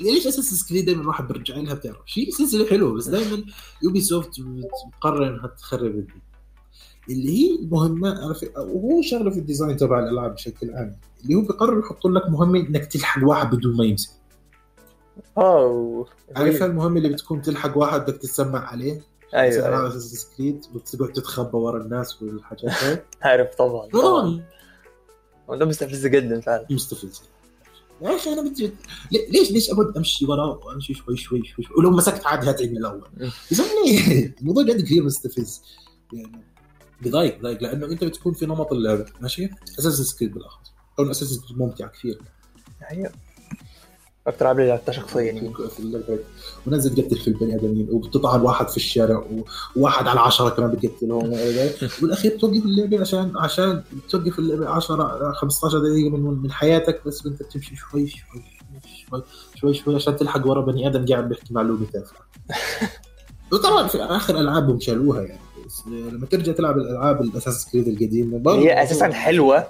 ليش 0.00 0.26
Assassin's 0.26 0.68
Creed 0.68 0.84
دائما 0.84 1.02
الواحد 1.02 1.28
بيرجع 1.28 1.56
لها 1.56 1.74
بتعرف؟ 1.74 2.06
شيء 2.06 2.30
سلسلة 2.30 2.66
حلوة 2.66 2.92
بس 2.92 3.08
دائما 3.08 3.44
Ubisoft 3.82 4.40
بتقرر 4.40 5.28
إنها 5.28 5.46
تخرب 5.46 5.90
الدنيا. 5.90 6.28
اللي 7.10 7.30
هي 7.30 7.68
عارف 8.04 8.44
وهو 8.56 9.02
شغلة 9.02 9.30
في 9.30 9.38
ال 9.38 9.43
design 9.43 9.76
تبع 9.76 9.98
الألعاب 9.98 10.34
بشكل 10.34 10.70
عام. 10.70 10.96
اللي 11.22 11.34
هو 11.34 11.40
بيقرر 11.40 11.78
يحط 11.78 12.06
لك 12.06 12.30
مهمة 12.30 12.58
إنك 12.58 12.86
تلحق 12.86 13.24
واحد 13.24 13.54
بدون 13.54 13.76
ما 13.76 13.84
يمسك. 13.84 14.10
آه 15.38 16.06
عارف 16.36 16.62
المهمه 16.62 16.96
اللي 16.98 17.08
بتكون 17.08 17.42
تلحق 17.42 17.78
واحد 17.78 18.00
بدك 18.00 18.16
تتسمع 18.16 18.66
عليه؟ 18.70 19.00
أيوه. 19.34 19.88
Assassin's 19.88 20.30
Creed 20.36 20.64
بتقعد 20.74 21.12
تتخبى 21.12 21.56
ورا 21.56 21.82
الناس 21.82 22.22
والحاجات 22.22 22.64
هاي. 22.82 23.02
عارف 23.22 23.54
طبعا 23.54 23.88
وده 25.48 25.64
مستفز 25.66 26.06
جدا 26.06 26.40
فعلا. 26.40 26.66
مستفز. 26.70 27.22
يا 28.02 28.16
أخي 28.16 28.32
أنا 28.32 28.42
بدي 28.50 28.72
لي- 29.12 29.26
ليش 29.30 29.50
ليش 29.50 29.70
أقعد 29.70 29.96
أمشي 29.96 30.26
وراه 30.26 30.60
وأمشي 30.64 30.94
شوي 30.94 31.16
شوي 31.16 31.42
شوي, 31.44 31.64
شوي. 31.64 31.76
ولو 31.76 31.90
مسكت 31.90 32.26
عادي 32.26 32.50
هتعيد 32.50 32.70
من 32.70 32.76
الأول. 32.76 33.08
زلمه 33.50 34.32
الموضوع 34.40 34.62
جد 34.62 34.80
كثير 34.82 35.02
مستفز. 35.04 35.62
يعني 36.12 36.42
بضايق 37.02 37.38
بضايق. 37.38 37.62
لأنه 37.62 37.86
أنت 37.86 38.04
بتكون 38.04 38.32
في 38.32 38.46
نمط 38.46 38.72
اللعب 38.72 39.04
ماشي؟ 39.20 39.48
أساس 39.78 39.94
سكريد 39.94 40.34
بالأخص. 40.34 40.72
كون 40.96 41.10
أساس 41.10 41.40
ممتع 41.56 41.86
كثير. 41.86 42.18
هي 42.82 43.10
أكتر 44.28 44.46
عامل 44.46 44.60
اللي 44.60 44.70
لعبتها 44.72 44.92
شخصيا. 44.92 45.22
يعني 45.22 45.52
في 45.54 45.80
اللعبة. 45.80 46.18
ونزل 46.66 46.94
تقتل 46.94 47.18
في 47.18 47.28
البني 47.28 47.54
ادمين 47.54 47.88
وبتطعن 47.90 48.40
واحد 48.40 48.68
في 48.68 48.76
الشارع 48.76 49.24
وواحد 49.76 50.08
على 50.08 50.20
عشرة 50.20 50.48
كمان 50.48 50.70
بتقتلهم 50.70 51.32
والأخير 52.02 52.38
توقف 52.38 52.64
اللعبة 52.64 53.00
عشان 53.00 53.32
عشان 53.36 53.82
توقف 54.08 54.38
اللعبة 54.38 54.68
10 54.68 55.32
15 55.32 55.78
دقيقة 55.78 56.10
من 56.10 56.42
من 56.42 56.52
حياتك. 56.52 57.00
بس 57.06 57.26
أنت 57.26 57.42
تمشي 57.42 57.76
شوي 57.76 58.06
شوي 58.06 58.42
شوي 59.10 59.22
شوي 59.54 59.74
شوي, 59.74 59.94
عشان 59.94 60.16
تلحق 60.16 60.46
ورا 60.46 60.60
بني 60.60 60.86
آدم 60.86 61.06
قاعد 61.06 61.28
بيحكي 61.28 61.54
معلومه 61.54 61.86
تافهه 61.92 62.20
وطبعا 63.52 63.86
في 63.86 63.98
آخر 64.02 64.40
العابهم 64.40 64.80
شالوها 64.80 65.22
يعني. 65.22 65.40
لما 65.86 66.26
ترجع 66.26 66.52
تلعب 66.52 66.78
الألعاب 66.78 67.22
الأساس 67.22 67.70
كريد 67.72 67.88
القديمة 67.88 68.52
هي 68.52 68.82
أساسا 68.82 69.12
حلوة. 69.12 69.66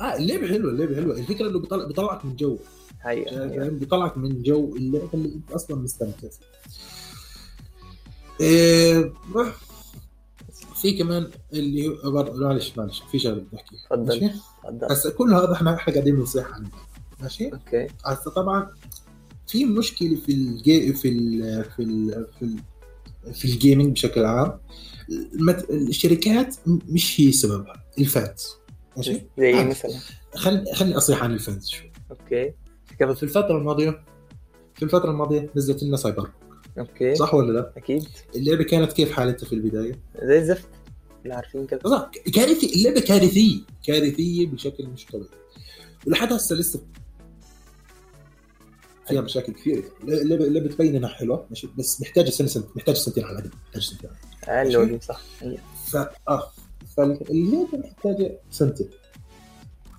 آه 0.00 0.16
اللعبة 0.16 0.46
حلوة 0.48 0.70
اللعبة 0.70 0.94
حلوة. 0.94 1.18
الفكرة 1.18 1.48
إنه 1.48 1.58
بيطلع 1.58 1.86
بيطلعك 1.86 2.24
من 2.24 2.36
جو. 2.36 2.58
هي 3.02 3.24
فاهم؟ 3.24 3.78
بيطلعك 3.78 4.18
من 4.18 4.42
جو 4.42 4.76
اللعبة 4.76 5.08
اللي 5.14 5.28
أنت 5.34 5.50
أصلا 5.52 5.76
مستمتع 5.76 6.28
فيه. 6.28 6.44
إيه 8.40 9.12
في 10.82 10.92
كمان 10.92 11.30
اللي 11.52 11.88
هو 12.04 12.34
معلش 12.36 12.72
معلش 12.78 13.02
في 13.12 13.18
شغلة 13.18 13.34
بدي 13.34 13.56
أحكيها. 13.56 13.80
اتفضل 13.90 14.30
هسه 14.90 15.10
كل 15.10 15.34
هذا 15.34 15.52
إحنا 15.52 15.74
إحنا 15.74 15.92
قاعدين 15.94 16.16
بنصيح 16.16 16.46
عنه. 16.54 16.68
ماشي؟ 17.20 17.52
أوكي. 17.52 17.86
هسه 18.04 18.30
طبعا 18.30 18.70
في 19.46 19.64
مشكلة 19.64 20.16
في 20.16 20.32
الجي 20.32 20.92
في 20.92 21.08
ال 21.08 21.64
في 21.64 21.82
ال 21.82 22.26
في 22.38 22.44
ال 22.44 22.58
في 23.34 23.44
ال 23.44 23.51
gaming 23.51 23.92
بشكل 23.92 24.24
عام. 24.24 24.58
الشركات 25.70 26.56
مش 26.66 27.20
هي 27.20 27.32
سببها. 27.32 27.84
ال 27.98 28.08
fans 28.08 28.46
ماشي؟ 28.96 29.12
زي 29.38 29.46
إيه 29.46 29.56
عادي. 29.56 29.68
مثلا؟ 29.68 29.98
خل 30.34 30.64
خليني 30.74 30.96
أصيح 30.96 31.22
عن 31.22 31.32
ال 31.32 31.39
fans 31.39 31.68
شوي. 31.68 31.92
أوكي. 32.10 32.54
كيف؟ 32.98 33.10
في 33.10 33.22
الفترة 33.22 33.58
الماضيه 33.58 34.04
في 34.74 34.82
الفترة 34.82 35.10
الماضية 35.10 35.50
نزلت 35.56 35.82
لنا 35.82 35.96
سايبر. 35.96 36.30
أوكي. 36.78 37.14
صح 37.14 37.34
ولا 37.34 37.52
لا؟ 37.52 37.72
أكيد. 37.76 38.08
اللعبة 38.36 38.64
كانت 38.64 38.92
كيف 38.92 39.12
حالتها 39.12 39.46
في 39.46 39.52
البداية؟ 39.54 40.00
زي 40.22 40.38
الزفت 40.38 40.68
اللي 41.22 41.34
عارفين 41.34 41.66
كده 41.66 41.80
صح. 41.90 42.10
كارثي 42.34 42.74
اللعبة 42.76 43.00
كارثية. 43.00 43.60
كارثية 43.86 44.46
بشكل 44.46 44.86
مش 44.86 45.06
طبيعي. 45.06 45.28
ولحد 46.06 46.32
هسه 46.32 46.56
لسه 46.56 46.80
فيها 49.08 49.20
مشاكل 49.20 49.52
كثيرة. 49.52 49.82
اللعبه 50.02 50.44
اللعبة 50.44 50.68
تبين 50.68 50.96
إنها 50.96 51.08
حلوة 51.08 51.46
ماشي؟ 51.50 51.68
بس 51.78 52.00
محتاجة 52.00 52.30
سنه 52.30 52.48
سنه 52.48 52.64
محتاجة 52.76 52.94
سنتين 52.94 53.24
على 53.24 53.38
الأقل. 53.38 53.50
محتاجة 53.66 53.82
سنتين 53.82 54.10
أقل 54.44 54.76
وجه 54.76 55.00
صح. 55.02 55.20
هي. 55.40 55.58
ف 55.86 55.96
آه. 56.28 56.52
فاللعبه 56.96 57.78
محتاجه 57.78 58.40
سنتين. 58.50 58.88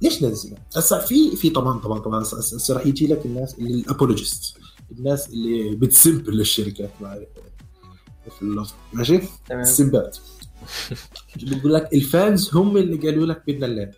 ليش 0.02 0.24
نزلها؟ 0.24 0.58
هسه 0.76 1.00
في 1.00 1.36
في 1.36 1.50
طبعا 1.50 1.80
طبعا 1.80 2.00
طبعا 2.00 2.22
هسه- 2.22 2.74
راح 2.74 2.86
يجي 2.86 3.08
لك 3.08 3.26
الناس 3.26 3.60
اللي 3.60 3.74
ال 3.74 3.82
apologist 3.82 4.58
الناس 4.92 5.30
اللي 5.30 5.76
بتسب 5.76 6.30
للشركات 6.30 6.90
مع- 7.02 7.20
في 8.36 8.42
اللفظ. 8.42 8.74
ماشي؟ 8.94 9.20
تمام. 9.50 9.62
السبات 9.62 10.18
بيقول 11.44 11.74
لك 11.74 11.94
ال 11.94 12.06
fans 12.06 12.56
هم 12.56 12.78
اللي 12.78 12.98
قالوا 12.98 13.26
لك 13.26 13.44
بدنا 13.48 13.66
اللعب. 13.66 13.92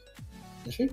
ماشي؟ 0.65 0.89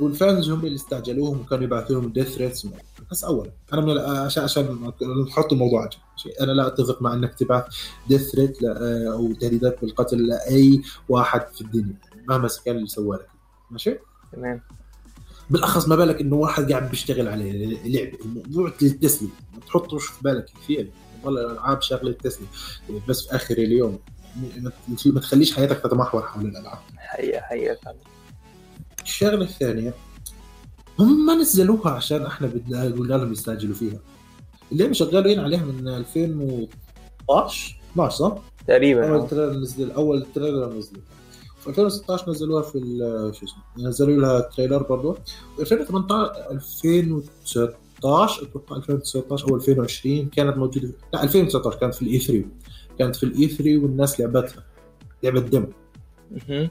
وال 0.00 0.17
fans 0.17 0.50
هم 0.50 0.60
اللي 0.66 0.74
استعجلوهم 0.76 1.40
وكانوا 1.40 1.64
يبعثوا 1.64 2.00
لهم 2.00 2.12
death 2.12 2.28
threats 2.34 2.66
بس 3.10 3.24
اولا 3.24 3.50
أنا 3.72 3.80
من 3.80 3.98
عشان 3.98 4.42
عشان 4.42 4.90
نحط 5.28 5.52
الموضوع 5.52 5.82
عجل 5.84 5.96
ماشي؟ 6.26 6.40
أنا 6.40 6.52
لا 6.52 6.66
أتفق 6.66 7.02
مع 7.02 7.14
انك 7.14 7.34
تبعث 7.34 7.64
death 8.08 8.30
threat 8.30 8.62
أو 8.64 9.32
تهديدات 9.32 9.80
بالقتل 9.80 10.26
لأي 10.26 10.82
واحد 11.08 11.40
في 11.54 11.60
الدنيا 11.60 11.94
مهما 12.28 12.48
كان 12.64 12.76
اللي 12.76 12.86
سوى 12.88 13.16
لك. 13.16 13.28
ماشي؟ 13.70 13.98
تمام. 14.32 14.60
بالأخص 15.50 15.88
ما 15.88 15.96
بالك 15.96 16.20
إنه 16.20 16.36
واحد 16.36 16.72
قاعد 16.72 16.90
بيشتغل 16.90 17.28
عليه 17.28 17.66
لعبه 17.86 18.18
الموضوع 18.24 18.72
للتسليه 18.82 19.28
ما 19.54 19.60
تحطوش 19.60 20.06
في 20.06 20.22
بالك 20.22 20.44
كثير 20.62 20.90
والله 21.24 21.40
الالعاب 21.46 21.82
شغله 21.82 22.12
تسليه 22.12 22.46
بس 23.08 23.26
في 23.26 23.36
آخر 23.36 23.54
اليوم 23.58 23.98
ما- 24.58 24.72
ما 25.06 25.20
تخليش 25.20 25.56
حياتك 25.56 25.78
تتمحور 25.80 26.22
حول 26.22 26.46
الألعاب. 26.46 26.78
حقيقة 26.96 27.40
حقيقة 27.40 27.78
فعلا. 27.84 27.96
الشغلة 29.02 29.44
الثانية 29.44 29.94
هم 30.98 31.26
ما 31.26 31.34
نزلوها 31.34 31.90
عشان 31.90 32.26
إحنا 32.26 32.46
بدنا 32.46 32.82
قلنا 32.82 33.14
لهم 33.14 33.32
يستعجلوا 33.32 33.74
فيها. 33.74 33.98
اللعبه 34.72 34.92
شغالين 34.92 35.40
عليها 35.40 35.64
من 35.64 35.88
2012 35.88 37.76
12 37.92 38.16
صح؟ 38.16 38.36
تقريبا 38.68 39.08
أول 39.10 39.18
آه. 39.20 39.26
trailer 39.26 39.52
نزل 39.52 39.90
أول 39.90 40.26
trailer 40.34 40.72
نزل 40.72 40.96
في 41.60 41.68
2016 41.68 42.30
نزلوها 42.30 42.62
في 42.62 42.78
ال- 42.78 43.34
شو 43.34 43.44
اسمه 43.46 43.88
نزلوا 43.88 44.20
لها 44.20 44.40
trailer 44.40 44.82
برضه 44.82 45.08
و 45.58 45.60
2018 45.60 46.50
2019 46.50 48.42
أتوقع 48.42 48.76
2019 48.76 49.48
أو 49.50 49.56
2020 49.56 50.28
كانت 50.28 50.56
موجودة 50.56 50.90
لا 51.12 51.22
2019 51.22 51.78
كانت 51.78 51.94
في 51.94 52.02
ال 52.02 52.18
E3 52.18 52.44
كانت 52.98 53.16
في 53.16 53.22
ال 53.22 53.46
E3 53.48 53.78
والناس 53.78 54.20
لعبتها 54.20 54.64
لعبة 55.22 55.40
demo 55.40 55.66
مهم. 56.30 56.68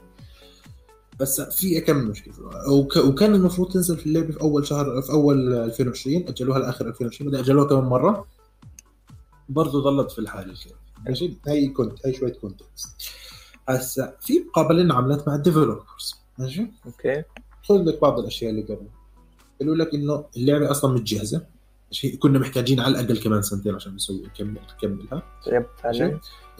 بس 1.20 1.40
في 1.40 1.80
كم 1.80 1.96
مشكلة. 1.96 2.34
وك... 2.70 2.96
وكان 2.96 3.34
المفروض 3.34 3.72
تنزل 3.72 3.96
في 3.96 4.06
اللعبة 4.06 4.32
في 4.32 4.40
أول 4.40 4.66
شهر 4.66 5.02
في 5.02 5.12
أول 5.12 5.52
2020 5.52 6.16
أجلوها 6.28 6.58
لآخر 6.58 6.88
2020 6.88 7.30
بعدين 7.30 7.44
أجلوها 7.44 7.68
كمان 7.68 7.84
مرة. 7.84 8.26
برضه 9.48 9.82
ظلت 9.82 10.10
في 10.10 10.18
الحال 10.18 10.50
الكلام 10.50 10.76
ماشي 11.06 11.32
هي 11.46 11.68
كنت 11.68 12.06
هي 12.06 12.12
شوية 12.12 12.32
context 12.32 12.88
هسا 13.68 14.16
في 14.20 14.38
مقابلين 14.48 14.92
عملت 14.92 15.28
مع 15.28 15.34
ال 15.34 15.41
developers 15.41 16.14
ماشي؟ 16.38 16.66
أوكي. 16.86 17.22
خذ 17.62 17.74
لك 17.84 18.00
بعض 18.00 18.18
الأشياء 18.18 18.50
اللي 18.50 18.62
قبل. 18.62 18.86
قالوا 19.60 19.76
لك 19.76 19.94
إنه 19.94 20.24
اللعبة 20.36 20.70
أصلا 20.70 20.94
مش 20.94 21.00
جاهزه 21.02 21.46
ماشي؟ 21.86 22.16
كنا 22.16 22.38
محتاجين 22.38 22.80
على 22.80 23.00
الأقل 23.00 23.18
كمان 23.18 23.42
سنتين 23.42 23.74
عشان 23.74 23.94
نسوي 23.94 24.22
نكمل 24.22 24.60
نكملها. 24.76 25.22
yep 25.46 25.66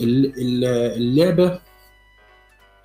اللعبة 0.00 1.60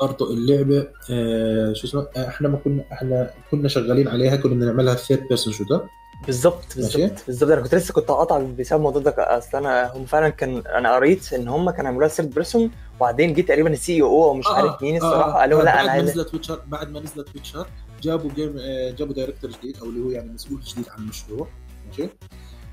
برضه 0.06 0.34
اللعبه 0.34 0.88
آه 1.12 1.74
شو 1.74 1.88
اسمه؟ 1.88 2.08
آه، 2.18 2.28
إحنا 2.28 2.48
ما 2.48 2.58
كنا 2.58 2.84
إحنا 2.92 3.30
كنا 3.52 3.68
شغالين 3.68 4.08
عليها 4.08 4.36
كنا 4.36 4.54
بدنا 4.54 4.66
نعملها 4.66 4.96
third 4.96 5.28
person 5.28 5.54
shooter 5.54 5.88
بالظبط. 6.26 6.76
بالظبط 6.76 7.26
بالظبط 7.28 7.52
أنا 7.52 7.62
كنت 7.62 7.76
لسه 7.76 7.94
كنت 7.94 8.12
هقطع 8.12 8.40
بسبب 8.40 8.78
الموضوع 8.78 9.02
ده 9.02 9.14
أصل 9.18 9.58
أنا 9.58 9.92
هم 9.96 10.06
فعلا 10.06 10.30
كان 10.30 10.58
أنا 10.68 10.96
قريت 10.96 11.34
إن 11.34 11.48
هم 11.48 11.70
كانوا 11.70 11.92
عملوها 11.92 12.08
third 12.08 12.28
person 12.28 12.72
وبعدين 12.98 13.34
جه 13.34 13.42
تقريبا 13.42 13.70
ال 13.74 13.81
CEO 13.81 14.02
أو 14.02 14.34
مش 14.34 14.48
عارف 14.48 14.82
مين 14.82 14.96
الصراحة 14.96 15.32
قالوا 15.40 15.60
لا 15.60 15.66
بعد 15.66 15.76
أنا 15.78 15.86
ما 15.86 15.92
عايز 15.92 16.10
نزلت 16.10 16.34
Witcher 16.34 16.62
بعد 16.68 16.92
ما 16.92 17.00
نزلت 17.00 17.28
Witcher 17.36 17.68
جابوا 18.02 18.30
game 18.36 18.56
آه، 18.60 18.92
جابوا 18.92 19.14
director 19.14 19.52
جديد 19.52 19.78
أو 19.82 19.86
اللي 19.86 20.06
هو 20.06 20.10
يعني 20.12 20.32
مسؤول 20.32 20.62
جديد 20.62 20.86
عن 20.90 21.04
المشروع. 21.04 21.48
ماشي؟ 21.88 22.10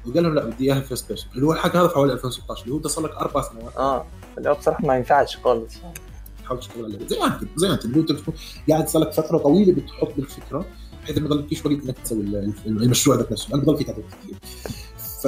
وقال 0.06 0.22
لهم 0.22 0.34
لا 0.34 0.44
بدي 0.44 0.64
إياها 0.72 0.80
first 0.80 1.08
person 1.08 1.30
اللي 1.34 1.46
هو 1.46 1.52
الحكي 1.52 1.78
هذا 1.78 1.88
في 1.88 1.94
حوالي 1.94 2.12
2016 2.12 2.62
اللي 2.64 2.74
هو 2.74 2.78
ده 2.78 2.88
صار 2.88 3.04
لك 3.04 3.16
أربع 3.16 3.42
سنوات. 3.42 3.76
آه 3.76 4.06
اللي 4.38 4.50
هو 4.50 4.54
بصراحة 4.54 4.86
ما 4.86 4.96
ينفعش 4.96 5.36
خالص. 5.36 5.74
تحاول 6.50 6.60
تشتغل 6.60 6.84
عليها. 6.84 7.08
زي 7.08 7.18
ما 7.18 7.26
انت 7.26 7.48
زي 7.56 7.68
ما 7.68 7.74
انت 7.74 7.84
انت 7.84 8.12
بتكون 8.12 8.34
قاعد 8.70 8.88
صار 8.88 9.02
لك 9.02 9.12
فترة 9.12 9.38
طويلة 9.38 9.72
بتحط 9.72 10.12
بالفكرة 10.16 10.66
بحيث 11.02 11.18
ما 11.18 11.24
يضلكيش 11.26 11.66
وقت 11.66 11.74
إنك 11.84 11.98
تسوي 11.98 12.20
ال- 12.22 12.52
المشروع 12.66 13.16
ذات 13.16 13.32
نفسه. 13.32 13.48
لأنه 13.50 13.62
بضل 13.62 13.76
في 13.76 13.84
تعب 13.84 13.96
كثير 13.96 14.34
ف 15.22 15.26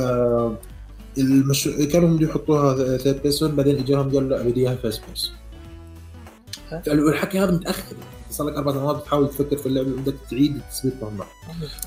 المشروع 1.19 1.85
كانوا 1.85 2.17
بده 2.17 2.27
يحطوها 2.29 2.97
third 2.97 3.23
person 3.23 3.57
بعدين 3.57 3.77
إجاهم 3.79 4.11
قالوا 4.11 4.21
لا 4.29 4.43
بدي 4.43 4.61
إياها 4.61 4.75
first 4.77 5.03
person 5.07 5.35
الحكي 7.09 7.39
هذا 7.39 7.51
متأخر. 7.51 7.97
صار 8.31 8.47
لك 8.49 8.55
أربع 8.57 8.73
سنوات 8.73 8.97
بتحاول 8.97 9.29
تفكر 9.29 9.57
في 9.57 9.67
اللعبة 9.67 9.91
بدك 9.91 10.15
تعيد 10.31 10.57
التثبيت 10.57 10.95
مهما 11.03 11.25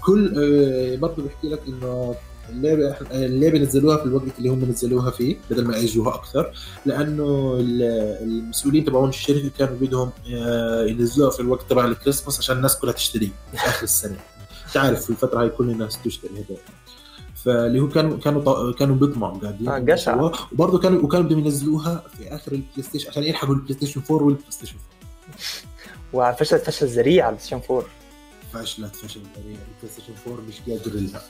كل 0.06 0.34
آه، 0.38 0.95
برضه 0.95 1.24
بحكي 1.24 1.50
لك 1.50 1.62
إنه 1.67 2.15
اللعبه 2.49 2.95
اللعبة 3.12 3.60
نزلوها 3.60 3.97
في 3.97 4.03
الوقت 4.03 4.23
اللي 4.38 4.49
هم 4.49 4.65
نزلوها 4.65 5.12
فيه 5.12 5.38
بدل 5.49 5.65
ما 5.67 5.77
يأجلوها 5.77 6.15
أكثر. 6.15 6.53
لأنه 6.86 7.58
ال- 7.60 7.81
المسؤولين 8.23 8.86
تبعون 8.86 9.10
الشركة 9.10 9.49
كانوا 9.60 9.75
بدهم 9.81 10.12
آه، 10.34 10.86
ينزلوها 10.86 11.29
في 11.31 11.39
الوقت 11.39 11.69
تبع 11.69 11.86
الكريسماس 11.86 12.39
عشان 12.39 12.58
الناس 12.58 12.79
كلها 12.79 12.93
تشتري 12.93 13.31
في 13.51 13.58
آخر 13.58 13.84
السنة. 13.84 14.17
تعرف 14.73 15.03
في 15.03 15.10
الفترة 15.10 15.41
هاي 15.41 15.49
كل 15.49 15.69
الناس 15.69 15.99
تشتري 16.03 16.31
هذا. 16.34 16.58
فاللي 17.43 17.79
هو 17.79 17.88
كانوا 17.89 18.17
كانوا 18.17 18.73
كانوا 18.73 18.95
بيطمعوا 18.95 19.38
قاعدين 19.39 19.69
آه، 19.69 19.79
جشع. 19.79 20.31
وبرضه 20.51 20.79
كانوا 20.79 21.01
وكانوا 21.01 21.25
بدهم 21.25 21.39
ينزلوها 21.39 22.03
في 22.17 22.36
آخر 22.36 22.51
البلاي 22.51 22.84
ستيشن 22.84 23.10
عشان 23.10 23.23
يلحقوا 23.23 23.55
البلاي 23.55 23.73
ستيشن 23.73 24.01
4 24.12 24.25
والبلاي 24.25 24.51
ستيشن 24.51 24.75
5 25.38 25.65
وفشلت 26.13 26.63
فشل 26.63 26.88
ذريع 26.88 27.25
على 27.25 27.36
البلاي 27.36 27.45
ستيشن 27.45 27.62
4 27.71 27.86
فشلت 28.53 28.95
فشل 28.95 29.19
ذريع. 29.19 29.58
البلاي 29.75 29.91
ستيشن 29.93 30.13
4 30.27 30.41
مش 30.47 30.55
قادر 30.69 30.99
لها 30.99 31.21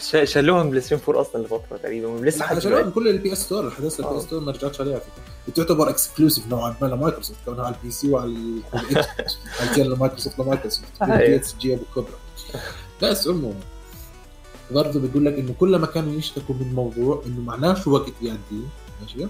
ش- 0.00 0.30
شالوهم 0.32 0.70
بلاي 0.70 0.80
ستيشن 0.80 1.02
4 1.08 1.20
أصلا 1.20 1.42
لفترة 1.42 1.76
تقريبا 1.82 2.06
لا 2.06 2.30
لحد 2.30 2.56
عشان 2.56 2.70
دلوقتي 2.70 2.90
كل 2.90 3.08
البي 3.08 3.32
اس 3.32 3.38
ستور 3.42 3.66
الحدث 3.66 4.00
البي. 4.00 4.16
اس 4.18 4.22
ستور 4.22 4.40
ما 4.40 4.52
رجعتش 4.52 4.80
عليها. 4.80 5.00
بتعتبر 5.48 5.88
اكسكلوسيف 5.90 6.46
نوعا 6.46 6.76
ما 6.82 6.86
لمايكروسوفت 6.86 7.38
كونها 7.44 7.64
على 7.64 7.74
البي 7.74 7.90
سي 7.90 8.10
وعلى 8.10 8.30
ال- 8.30 8.60
على 8.74 8.88
الاكس 8.90 9.36
كان 9.76 9.86
لمايكروسوفت 9.86 10.38
لمايكروسوفت 10.38 10.88
أيوة. 11.02 11.16
بي 11.18 11.40
اس 11.40 11.54
جي 11.60 11.74
أبو 11.74 11.82
كبرى 11.96 12.18
بس 13.02 13.28
عموما 13.28 13.60
برضه 14.70 15.00
بيقول 15.00 15.24
لك 15.24 15.34
إنه 15.38 15.52
كل 15.60 15.76
ما 15.76 15.86
كانوا 15.86 16.12
يشتكوا 16.14 16.54
من 16.54 16.74
موضوع 16.74 17.22
إنه 17.26 17.40
معناش 17.40 17.86
وقت 17.86 18.12
يعدي 18.22 18.60
ماشي. 19.02 19.26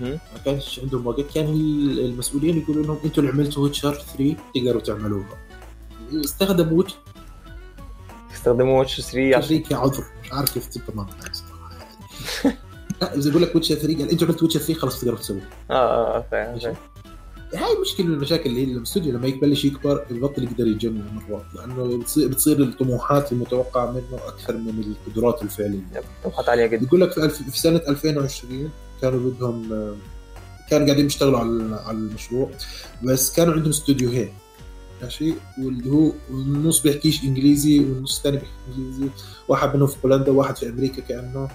ما 0.00 0.18
كانش 0.44 0.80
عندهم 0.80 1.06
وقت 1.06 1.20
كان 1.34 1.44
ال- 1.44 2.00
المسؤولين 2.04 2.58
يقولوا 2.58 2.82
لهم 2.86 2.98
أنتوا 3.04 3.22
اللي 3.22 3.34
عملتوا 3.34 3.62
ويتشر 3.62 3.94
3 3.94 4.36
تقدروا 4.54 4.80
تعملوها 4.80 5.38
استخدموا 6.24 6.78
Witcher 8.38 8.50
استخدموا 8.50 8.78
Witcher 8.78 9.00
3 9.00 9.36
عشان 9.36 9.48
3 9.48 9.68
كعذر 9.68 10.04
مش 10.22 10.32
عارف 10.32 10.54
كيف 10.54 10.66
تبقى 10.66 11.06
صراحة 11.32 12.56
لا 13.02 13.14
إذا 13.16 13.30
بقول 13.30 13.42
لك 13.42 13.54
Witcher 13.54 13.74
3 13.74 13.98
قال 13.98 14.10
أنتوا 14.10 14.26
عملتوا 14.26 14.42
Witcher 14.42 14.60
3 14.60 14.74
خلاص 14.80 15.00
تقدروا 15.00 15.18
تسووها 15.18 15.48
آه 15.70 16.16
آه 16.16 16.24
فاهم. 16.30 16.74
هاي 17.54 17.76
مشكلة 17.80 18.06
من 18.06 18.14
المشاكل 18.14 18.50
اللي 18.50 18.66
هي 18.66 18.72
الاستوديو 18.72 19.12
لما 19.12 19.26
يبلش 19.26 19.64
يكبر 19.64 20.04
يبطل 20.10 20.44
يقدر 20.44 20.66
يجمع 20.66 21.04
مرات 21.12 21.44
لأنه 21.54 21.98
بتصير, 21.98 22.28
بتصير 22.28 22.62
الطموحات 22.62 23.32
المتوقعة 23.32 23.90
منه 23.90 24.20
أكثر 24.26 24.56
من 24.56 24.94
القدرات 25.06 25.42
الفعلية. 25.42 25.78
Yep، 25.94 26.02
طموحات 26.24 26.48
عالية 26.48 26.66
جدا. 26.66 26.84
بيقول 26.84 27.00
لك 27.00 27.12
في, 27.12 27.24
الف... 27.24 27.42
في 27.50 27.58
سنة 27.58 27.80
2020 27.88 28.70
كانوا 29.02 29.30
بدهم 29.30 29.68
كانوا 30.70 30.86
قاعدين 30.86 31.04
بيشتغلوا 31.04 31.38
على 31.38 31.80
على 31.86 31.98
المشروع 31.98 32.50
بس 33.02 33.32
كانوا 33.32 33.54
عندهم 33.54 33.70
استوديوهين 33.70 34.32
ماشي 35.02 35.34
واللي 35.58 35.90
هو 35.90 36.12
النص 36.30 36.80
بيحكيش 36.82 37.22
إنجليزي 37.24 37.78
والنص 37.80 38.16
الثاني 38.16 38.36
بيحكي 38.36 38.52
إنجليزي. 38.68 39.10
واحد 39.48 39.76
منهم 39.76 39.86
في 39.86 39.96
بولندا 40.02 40.30
وواحد 40.30 40.56
في 40.56 40.68
أمريكا 40.68 41.02
كأنه. 41.02 41.48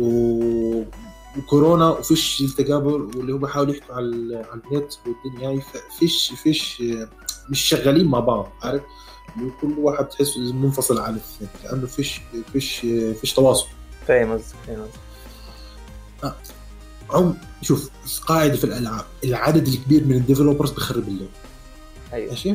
و... 0.00 0.82
وكورونا 1.38 1.88
وفيش 1.88 2.40
التقابل 2.40 2.92
واللي 3.16 3.32
هو 3.32 3.38
بيحاولوا 3.38 3.74
يحكوا 3.74 3.94
على 3.94 4.36
على 4.36 4.60
النت 4.72 4.92
والدنيا 5.06 5.48
هاي 5.48 5.62
فيش 5.98 6.32
فيش 6.42 6.82
مش 7.50 7.60
شغالين 7.60 8.06
مع 8.06 8.20
بعض 8.20 8.52
عارف؟ 8.62 8.82
هو 9.38 9.50
كل 9.60 9.74
واحد 9.78 10.08
تحس 10.08 10.36
منفصل 10.36 10.98
عن 10.98 11.14
الثاني 11.14 11.50
لأنه 11.64 11.86
فيش 11.86 12.20
فيش 12.52 12.78
فيش 13.20 13.32
تواصل. 13.32 13.66
فاهم 14.06 14.32
قصدك 14.32 14.56
فاهم 14.66 14.82
قصدك. 16.22 16.36
عم 17.10 17.34
شوف 17.62 17.90
قاعدة 18.26 18.56
في 18.56 18.64
الألعاب 18.64 19.04
العدد 19.24 19.68
الكبير 19.68 20.04
من 20.04 20.16
ال 20.16 20.21
developers 20.21 20.70
بخرب 20.70 21.08
اللعبة. 21.08 21.30
أيوه. 22.12 22.30
ماشي؟ 22.30 22.54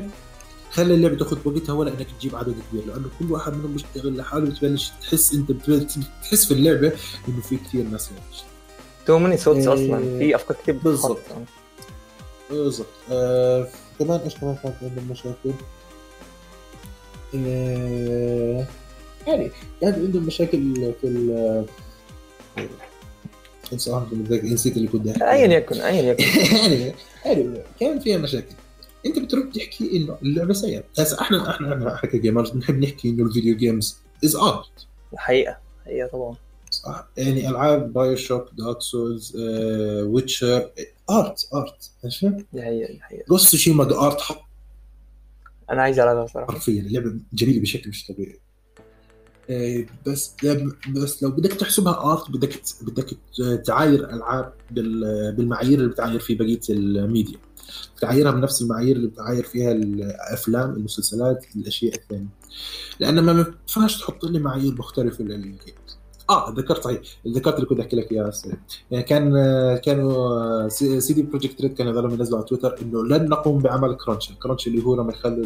خلي 0.71 0.93
اللعبة 0.93 1.15
تاخذ 1.15 1.37
وقتها 1.45 1.73
ولا 1.73 1.91
انك 1.91 2.07
تجيب 2.19 2.35
عدد 2.35 2.55
كبير 2.71 2.85
لأنه 2.85 3.09
كل 3.19 3.31
واحد 3.31 3.53
منهم 3.53 3.73
بيشتغل 3.73 4.17
لحاله 4.17 4.45
بتبلش 4.49 4.91
تحس 5.01 5.33
أنت 5.33 5.51
بتبلش 5.51 5.93
تحس 6.23 6.45
في 6.45 6.53
اللعبة 6.53 6.91
إنه 7.27 7.41
في 7.41 7.57
كثير 7.57 7.83
ناس 7.83 8.09
يعني. 8.11 8.23
too 9.05 9.19
many 9.19 9.35
إيه، 9.35 9.73
أصلا. 9.73 10.19
في 10.19 10.35
أفكار 10.35 10.57
كتير 10.63 10.75
بتتحط. 10.75 10.87
بالظبط. 10.87 11.19
بالضبط. 12.49 12.87
آه 13.11 13.67
كمان 13.99 14.19
إيش 14.19 14.35
كمان 14.35 14.55
كانت 14.63 14.75
عندهم 14.81 15.07
مشاكل؟ 15.11 15.51
آه 17.35 18.67
يعني 19.27 19.51
كان 19.81 19.93
عندهم 19.93 20.23
مشاكل 20.23 20.93
في 21.01 21.07
ال 21.07 21.65
انسى 23.73 24.01
نسيت 24.43 24.77
اللي 24.77 24.87
كنت 24.87 25.07
أحكي. 25.07 25.23
ايا 25.23 25.47
يكن 25.47 25.81
ايا 25.81 26.01
يكن. 26.01 26.23
يعني 26.57 26.93
يعني 27.25 27.61
كان 27.79 27.99
فيها 27.99 28.17
مشاكل. 28.17 28.55
انت 29.05 29.19
بترد 29.19 29.51
تحكي 29.51 29.97
انه 29.97 30.17
اللعبة 30.21 30.53
سيئة. 30.53 30.83
هسه 30.99 31.21
إحنا 31.21 31.49
إحنا 31.49 31.95
إحنا 31.95 32.09
ك 32.09 32.15
gamers 32.15 32.49
بنحب 32.49 32.79
نحكي 32.79 33.09
انه 33.09 33.23
ال 33.25 33.30
video 33.30 33.57
games 33.57 33.97
is 34.25 34.35
art 34.35 34.87
الحقيقة 35.13 35.57
حقيقه 35.85 36.07
طبعا. 36.07 36.35
صح. 36.71 37.07
يعني 37.17 37.49
ألعاب 37.49 37.93
BioShock 37.93 38.49
Dark 38.57 38.81
Souls 38.81 39.35
Witcher 40.05 40.71
art 41.09 41.47
art 41.53 41.91
ماشي؟ 42.03 42.29
دي 42.53 42.61
حقيقة 42.61 42.93
دي 42.93 42.99
حقيقة. 43.01 43.25
Ghost 43.29 43.47
Tsushima 43.47 43.83
ده 43.83 44.05
art 44.07 44.21
أنا 45.71 45.81
عايز 45.81 45.99
ألعبها 45.99 46.27
صراحة 46.27 46.53
حرفيا 46.53 46.81
اللعبة 46.81 47.13
جميلة 47.33 47.61
بشكل 47.61 47.89
مش 47.89 48.07
طبيعي. 48.07 48.39
بس 50.07 50.35
بس 50.95 51.23
لو 51.23 51.31
بدك 51.31 51.53
تحسبها 51.53 52.11
art 52.11 52.31
بدك 52.31 52.61
بدك 52.81 53.17
تعاير 53.65 54.09
ألعاب 54.09 54.53
بال- 54.71 55.35
بالمعايير 55.35 55.79
اللي 55.79 55.89
بتعاير 55.91 56.19
في 56.19 56.35
بقية 56.35 56.59
الميديا. 56.69 57.37
تعايرها 58.01 58.31
بنفس 58.31 58.61
المعايير 58.61 58.95
اللي 58.95 59.07
بتعاير 59.07 59.43
فيها 59.43 59.71
الأفلام 59.71 60.69
المسلسلات 60.73 61.45
الأشياء 61.55 61.95
الثانية. 61.95 62.27
لأن 62.99 63.19
ما 63.19 63.31
ينفعش 63.67 63.97
تحط 64.01 64.25
لي 64.25 64.39
معايير 64.39 64.73
مختلفة 64.73 65.23
لل 65.23 65.40
game 65.40 65.75
آه 66.29 66.53
ذكرت 66.57 66.83
صحيح. 66.83 66.99
ذكرت 67.27 67.55
اللي 67.55 67.65
كنت 67.65 67.79
أحكي 67.79 67.95
لك 67.95 68.11
إياه. 68.11 68.31
يعني 68.91 69.03
كان 69.03 69.33
كانوا 69.77 70.69
CD 70.69 71.21
Projekt 71.21 71.61
Red 71.61 71.73
كانوا 71.73 71.93
هذول 71.93 72.11
ينزلوا 72.11 72.37
على 72.37 72.47
تويتر 72.47 72.81
إنه 72.81 73.03
لن 73.03 73.29
نقوم 73.29 73.57
بعمل 73.59 73.95
crunch 73.95 74.29
ال 74.29 74.35
crunch 74.35 74.67
اللي 74.67 74.85
هو 74.85 74.95
لما 74.95 75.11
يخلوا 75.11 75.45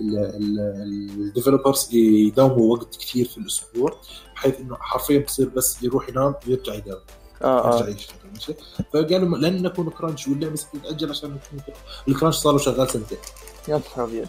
ال 0.00 0.18
developers 0.18 1.94
يداوموا 1.94 2.76
وقت 2.76 2.96
كثير 2.96 3.28
في 3.28 3.38
الأسبوع 3.38 4.00
بحيث 4.34 4.60
إنه 4.60 4.76
حرفيا 4.80 5.18
بصير 5.18 5.48
بس 5.48 5.82
يروح 5.82 6.08
ينام 6.08 6.34
ويرجع 6.48 6.74
يداوم. 6.74 7.00
آه 7.42 7.66
يرجع 7.66 7.86
آه 7.86 7.88
يشتغل 7.88 8.16
ماشي؟ 8.34 8.54
فقالوا 8.92 9.38
لن 9.38 9.62
نكون 9.62 9.90
crunch 9.90 10.28
واللعبة 10.28 10.56
ستتاجل 10.56 11.10
عشان 11.10 11.30
نكون 11.30 11.60
crunch. 11.66 11.78
ال 12.08 12.12
crunch 12.12 12.34
صار 12.34 12.52
له 12.52 12.58
شغال 12.58 12.90
سنتين. 12.90 13.18
يا 13.68 13.82
نهار 13.96 14.08
أبيض. 14.08 14.28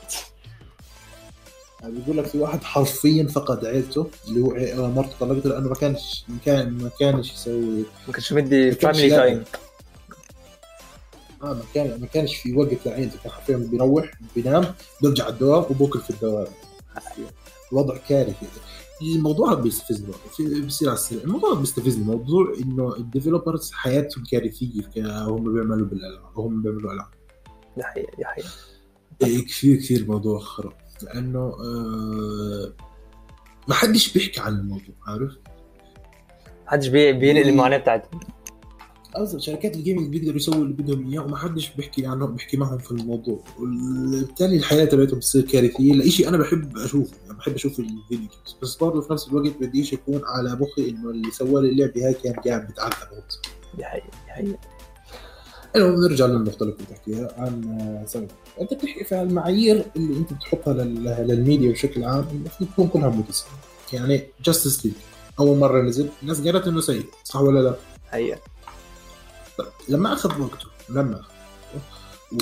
بيقول 1.83 2.17
لك 2.17 2.25
في 2.25 2.37
واحد 2.37 2.63
حرفيا 2.63 3.27
فقد 3.27 3.65
عيلته 3.65 4.07
اللي 4.27 4.41
هو 4.41 4.51
آه، 4.51 4.89
مرته 4.89 5.11
طلقته 5.19 5.49
لأنه 5.49 5.69
ما 5.69 5.75
كانش 5.75 6.23
ما 6.27 6.37
كان 6.45 6.69
ما 6.73 6.89
كانش 6.99 7.33
يسوي. 7.33 7.83
ما 8.07 8.13
كانش 8.13 8.33
مدي 8.33 8.71
family. 8.71 9.09
time 9.09 9.43
آه 11.43 11.53
ما 11.53 11.63
كان 11.73 12.01
ما 12.01 12.07
كانش 12.07 12.35
في 12.35 12.53
وقت 12.53 12.85
لعيلته 12.85 13.19
كان 13.23 13.31
حرفيا 13.31 13.57
بيروح 13.57 14.11
بينام 14.35 14.73
بيرجع 15.01 15.27
الدوام 15.27 15.63
وبوكل 15.69 15.99
في 15.99 16.09
الدوام. 16.09 16.47
وضع 17.71 17.97
كارثي. 17.97 18.47
الموضوع 19.01 19.53
هذا 19.53 19.59
بيستفزني. 19.59 20.13
بصير 20.65 20.89
على 20.89 20.97
السريع. 20.97 21.23
الموضوع 21.23 21.51
هذا 21.51 21.59
بيستفزني. 21.59 22.03
موضوع 22.03 22.53
إنه 22.61 22.95
ال 22.95 23.02
developers 23.02 23.71
حياتهم 23.71 24.23
كارثية 24.31 24.81
هم 24.97 25.53
بيعملوا 25.53 25.87
بالألعاب 25.87 26.37
وهم 26.37 26.61
بيعملوا 26.61 26.93
ألعاب. 26.93 27.09
دي 27.77 27.83
حقيقة 27.83 28.17
دي 28.17 28.25
حقيقة 28.25 28.49
إيه، 29.23 29.45
كثير 29.45 29.75
كثير 29.77 30.05
موضوع 30.07 30.39
خرب. 30.39 30.73
لأنه 31.03 31.39
آه 31.39 32.73
ما 33.67 33.73
حدش 33.73 34.13
بيحكي 34.13 34.39
عن 34.39 34.53
الموضوع 34.59 34.95
عارف؟ 35.07 35.31
محدش 36.67 36.87
بي- 36.87 37.13
بينقل 37.13 37.49
المعاناة 37.49 37.77
بتاعتهم. 37.77 38.19
قصدي 39.15 39.41
شركات 39.41 39.75
ال 39.75 39.80
gaming 39.80 40.09
بيقدروا 40.09 40.35
يسووا 40.35 40.55
اللي 40.55 40.73
بدهم 40.73 41.09
إياه 41.09 41.19
وما 41.21 41.37
حدش 41.37 41.69
بيحكي 41.75 42.05
عنهم 42.05 42.33
بيحكي 42.35 42.57
معهم 42.57 42.77
في 42.77 42.91
الموضوع. 42.91 43.43
وبالتالي 43.59 44.57
الحياة 44.57 44.85
تبعتهم 44.85 45.17
بتصير 45.19 45.41
كارثية. 45.41 45.93
لشيء 45.93 46.27
أنا 46.29 46.37
بحب 46.37 46.77
أشوفه 46.77 47.17
يعني 47.25 47.37
بحب 47.37 47.53
أشوف 47.53 47.79
ال 47.79 47.83
video 47.83 47.99
games 48.11 48.55
بس 48.61 48.75
برضه 48.75 49.01
في 49.01 49.13
نفس 49.13 49.27
الوقت 49.27 49.53
بديش 49.61 49.93
يكون 49.93 50.21
على 50.25 50.55
مخي 50.55 50.89
إنه 50.89 51.09
اللي 51.09 51.31
سوى 51.31 51.61
لي 51.61 51.69
اللعبة 51.69 52.05
هاي 52.07 52.13
كان 52.13 52.33
قاعد 52.33 52.67
بتعذب. 52.67 52.93
غلط 53.13 53.39
دي 53.77 53.83
حقيقة 53.85 54.07
دي 54.25 54.31
حقيقة. 54.31 54.59
المهم 55.75 56.03
نرجع 56.03 56.25
للنقطه 56.25 56.63
اللي 56.63 56.73
كنت 56.75 56.91
احكيها 56.91 57.27
عن 57.37 57.77
آه، 57.79 58.05
سبب 58.07 58.27
أنت 58.61 58.73
بتحكي 58.73 59.03
في 59.03 59.21
المعايير 59.21 59.85
اللي 59.95 60.17
أنت 60.17 60.33
بتحطها 60.33 60.73
لل- 60.73 61.25
للميديا 61.27 61.71
بشكل 61.71 62.03
عام 62.03 62.25
المفروض 62.31 62.69
تكون 62.69 62.87
كلها 62.87 63.09
متساوية. 63.09 63.51
يعني 63.93 64.23
Justice 64.45 64.85
League 64.85 64.93
أول 65.39 65.57
مرة 65.57 65.81
نزل 65.81 66.09
الناس 66.23 66.41
قالت 66.41 66.67
إنه 66.67 66.81
سيء 66.81 67.05
صح 67.23 67.41
ولا 67.41 67.59
لا؟ 67.59 67.75
حقيقة 68.11 68.39
طيب، 69.57 69.67
لما 69.89 70.13
أخذ 70.13 70.41
وقته 70.41 70.65
لما 70.89 71.21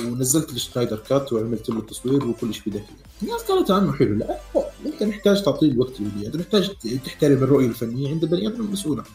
ونزلت 0.04 0.50
ال 0.50 0.57
Snyder 0.57 0.96
Cut 0.96 1.32
وعملت 1.32 1.68
له 1.70 1.78
التصوير 1.78 2.26
وكل 2.26 2.54
شيء 2.54 2.62
بدك 2.66 2.74
إياه. 2.80 2.86
الناس 3.22 3.42
قالت 3.42 3.70
عنه 3.70 3.92
حلو 3.92 4.14
لا 4.16 4.38
أنت 4.86 5.02
محتاج 5.02 5.42
تعطيه 5.42 5.70
الوقت 5.70 5.92
بده 6.00 6.26
أنت 6.26 6.36
محتاج 6.36 6.70
تحترم 7.04 7.32
الرؤية 7.42 7.66
الفنية 7.66 8.10
عند 8.10 8.22
البني 8.22 8.46
آدم 8.48 8.60
المسؤول 8.60 8.98
عن 9.00 9.06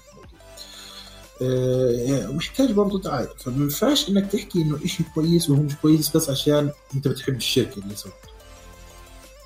الموضوع 1.42 2.26
آه، 2.26 2.30
ومحتاج 2.30 2.72
برضه 2.72 3.00
تعاير. 3.00 3.30
فما 3.38 3.64
ينفعش 3.64 4.10
إنك 4.10 4.32
تحكي 4.32 4.62
إنه 4.62 4.80
شيء 4.86 5.06
كويس 5.16 5.50
وهو 5.50 5.62
مش 5.62 5.76
كويس 5.76 6.18
بس 6.18 6.30
عشان 6.30 6.72
أنت 6.96 7.08
بتحب 7.08 7.36
الشركة 7.36 7.80
اللي 7.80 7.96
سوت. 7.96 8.12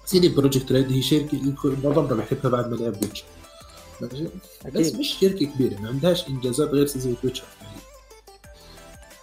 CD 0.05 0.29
Projekt 0.29 0.71
Red 0.71 0.91
هي 0.91 1.01
شركة 1.01 1.55
معظمنا 1.83 2.13
بحبها 2.13 2.51
بعد 2.51 2.69
ما 2.71 2.75
لعب 2.75 2.93
Witcher 3.01 3.23
ماشي؟ 4.01 4.27
بس 4.75 4.93
مش 4.93 5.17
شركة 5.21 5.45
كبيرة 5.45 5.79
ما 5.79 5.87
عندهاش 5.87 6.27
إنجازات 6.27 6.69
غير 6.69 6.85
سلسله 6.85 7.15
Witcher 7.23 7.43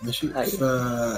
ماشي؟ 0.02 0.36
أيوة. 0.36 0.46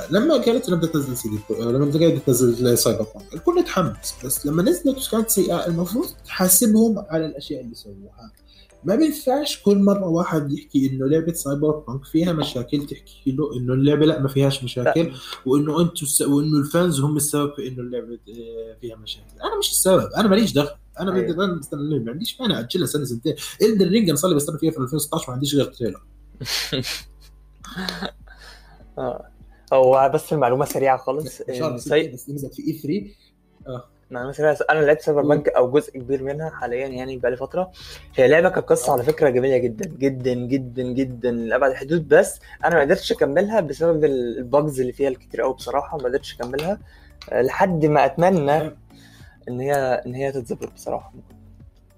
فلما 0.08 0.34
قالت 0.36 0.68
لما 0.68 0.76
بدها 0.76 0.90
تنزل 0.90 1.16
سي 1.16 1.28
دي 1.28 1.38
لما 1.60 1.92
قالت 1.92 2.26
تنزل 2.26 2.78
Cyberpunk 2.78 3.34
الكل 3.34 3.64
تحمس 3.64 4.14
بس 4.24 4.46
لما 4.46 4.62
نزلت 4.62 5.08
وكانت 5.08 5.30
سيئة 5.30 5.66
المفروض 5.66 6.06
تحاسبهم 6.26 7.04
على 7.08 7.26
الأشياء 7.26 7.60
اللي 7.60 7.74
سووها. 7.74 8.32
ما 8.84 8.94
بينفعش 8.96 9.62
كل 9.62 9.78
مرة 9.78 10.08
واحد 10.08 10.52
يحكي 10.52 10.90
إنه 10.90 11.06
لعبة 11.06 11.32
Cyberpunk 11.32 12.04
فيها 12.04 12.32
مشاكل 12.32 12.86
تحكي 12.86 13.32
له 13.32 13.56
إنه 13.56 13.72
اللعبة 13.74 14.06
لأ 14.06 14.20
ما 14.20 14.28
فيهاش 14.28 14.64
مشاكل 14.64 15.12
وإنه 15.46 15.80
أنتم. 15.80 16.06
وإنه 16.32 16.58
ال 16.58 16.67
fans 16.67 17.00
هم 17.00 17.16
السبب 17.16 17.54
في 17.54 17.68
إنه 17.68 17.80
اللعبة 17.80 18.14
آه، 18.14 18.76
فيها 18.80 18.96
مشاكل. 18.96 19.40
أنا 19.44 19.58
مش 19.58 19.70
السبب 19.70 20.10
أنا 20.16 20.28
ماليش 20.28 20.52
دخل. 20.52 20.76
أنا 21.00 21.14
أيوة. 21.14 21.32
بدي 21.32 21.44
أنا 21.44 21.54
بستنى 21.54 21.98
ما 21.98 22.12
عنديش 22.12 22.40
مانع 22.40 22.60
اجلها 22.60 22.86
سنة 22.86 23.04
سنتين. 23.04 23.34
Elden 23.62 23.88
Ring 23.88 24.08
أنا 24.08 24.16
صار 24.18 24.30
لي 24.30 24.36
بستنى 24.36 24.58
فيها 24.58 24.70
في 24.70 24.78
2016 24.78 25.24
ما 25.28 25.34
عنديش 25.34 25.54
غير 25.54 25.64
trailer 25.64 26.02
آه. 28.98 29.28
هو 29.72 30.10
بس 30.14 30.32
المعلومة 30.32 30.64
سريعة 30.64 30.98
خالص. 30.98 31.40
نزلت 32.28 32.54
في 32.54 32.62
E3 32.68 33.84
معلومة 34.14 34.32
سريعة 34.32 34.58
أنا 34.70 34.80
لعبت 34.80 35.00
Cyber. 35.00 35.22
punk 35.22 35.48
أو 35.48 35.70
جزء 35.70 35.90
كبير 35.92 36.22
منها 36.22 36.50
حاليا 36.50 36.86
يعني 36.86 37.16
بقالي 37.16 37.36
فترة 37.36 37.72
هي 38.14 38.28
لعبة 38.28 38.48
كقصة 38.48 38.92
على 38.92 39.02
فكرة 39.02 39.30
جميلة 39.30 39.58
جدا 39.58 39.86
جدا 39.98 40.34
جدا 40.34 40.82
جدا 40.82 41.30
لأبعد 41.30 41.70
الحدود 41.70 42.08
بس 42.08 42.40
أنا 42.64 42.74
ما 42.74 42.80
قدرتش 42.80 43.12
أكملها 43.12 43.60
بسبب 43.60 44.04
ال 44.04 44.19
bugs 44.19 44.80
اللي 44.80 44.92
فيها 44.92 45.08
الكتير 45.08 45.42
أوي 45.42 45.54
بصراحة 45.54 45.98
ما 45.98 46.04
قدرتش 46.04 46.34
أكملها 46.34 46.78
آه، 47.32 47.42
لحد 47.42 47.86
ما 47.86 48.04
أتمنى 48.04 48.76
إن 49.48 49.60
هي 49.60 49.74
إن 50.06 50.14
هي 50.14 50.32
تتظبط 50.32 50.72
بصراحة 50.72 51.14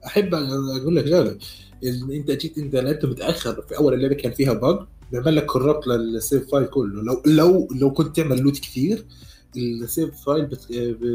أحب 0.06 0.34
أقول 0.34 0.96
لك 0.96 1.06
شغله 1.06 1.38
أنت 1.84 2.30
جيت 2.30 2.58
أنت 2.58 2.74
لعبت 2.76 3.04
متأخر 3.04 3.62
في 3.68 3.78
أول 3.78 3.94
اللعبة 3.94 4.14
كان 4.14 4.32
فيها 4.32 4.52
bug 4.52 4.78
بيعمل 5.12 5.36
لك 5.36 5.46
corrupt 5.46 5.86
لل 5.86 6.07
save 6.07 6.50
file 6.50 6.66
كله 6.66 7.02
لو 7.02 7.22
لو 7.26 7.68
لو 7.80 7.92
كنت 7.92 8.16
تعمل 8.16 8.38
loot 8.38 8.58
كثير 8.58 9.06
ال 9.56 9.69
save 9.69 10.20
file 10.26 10.46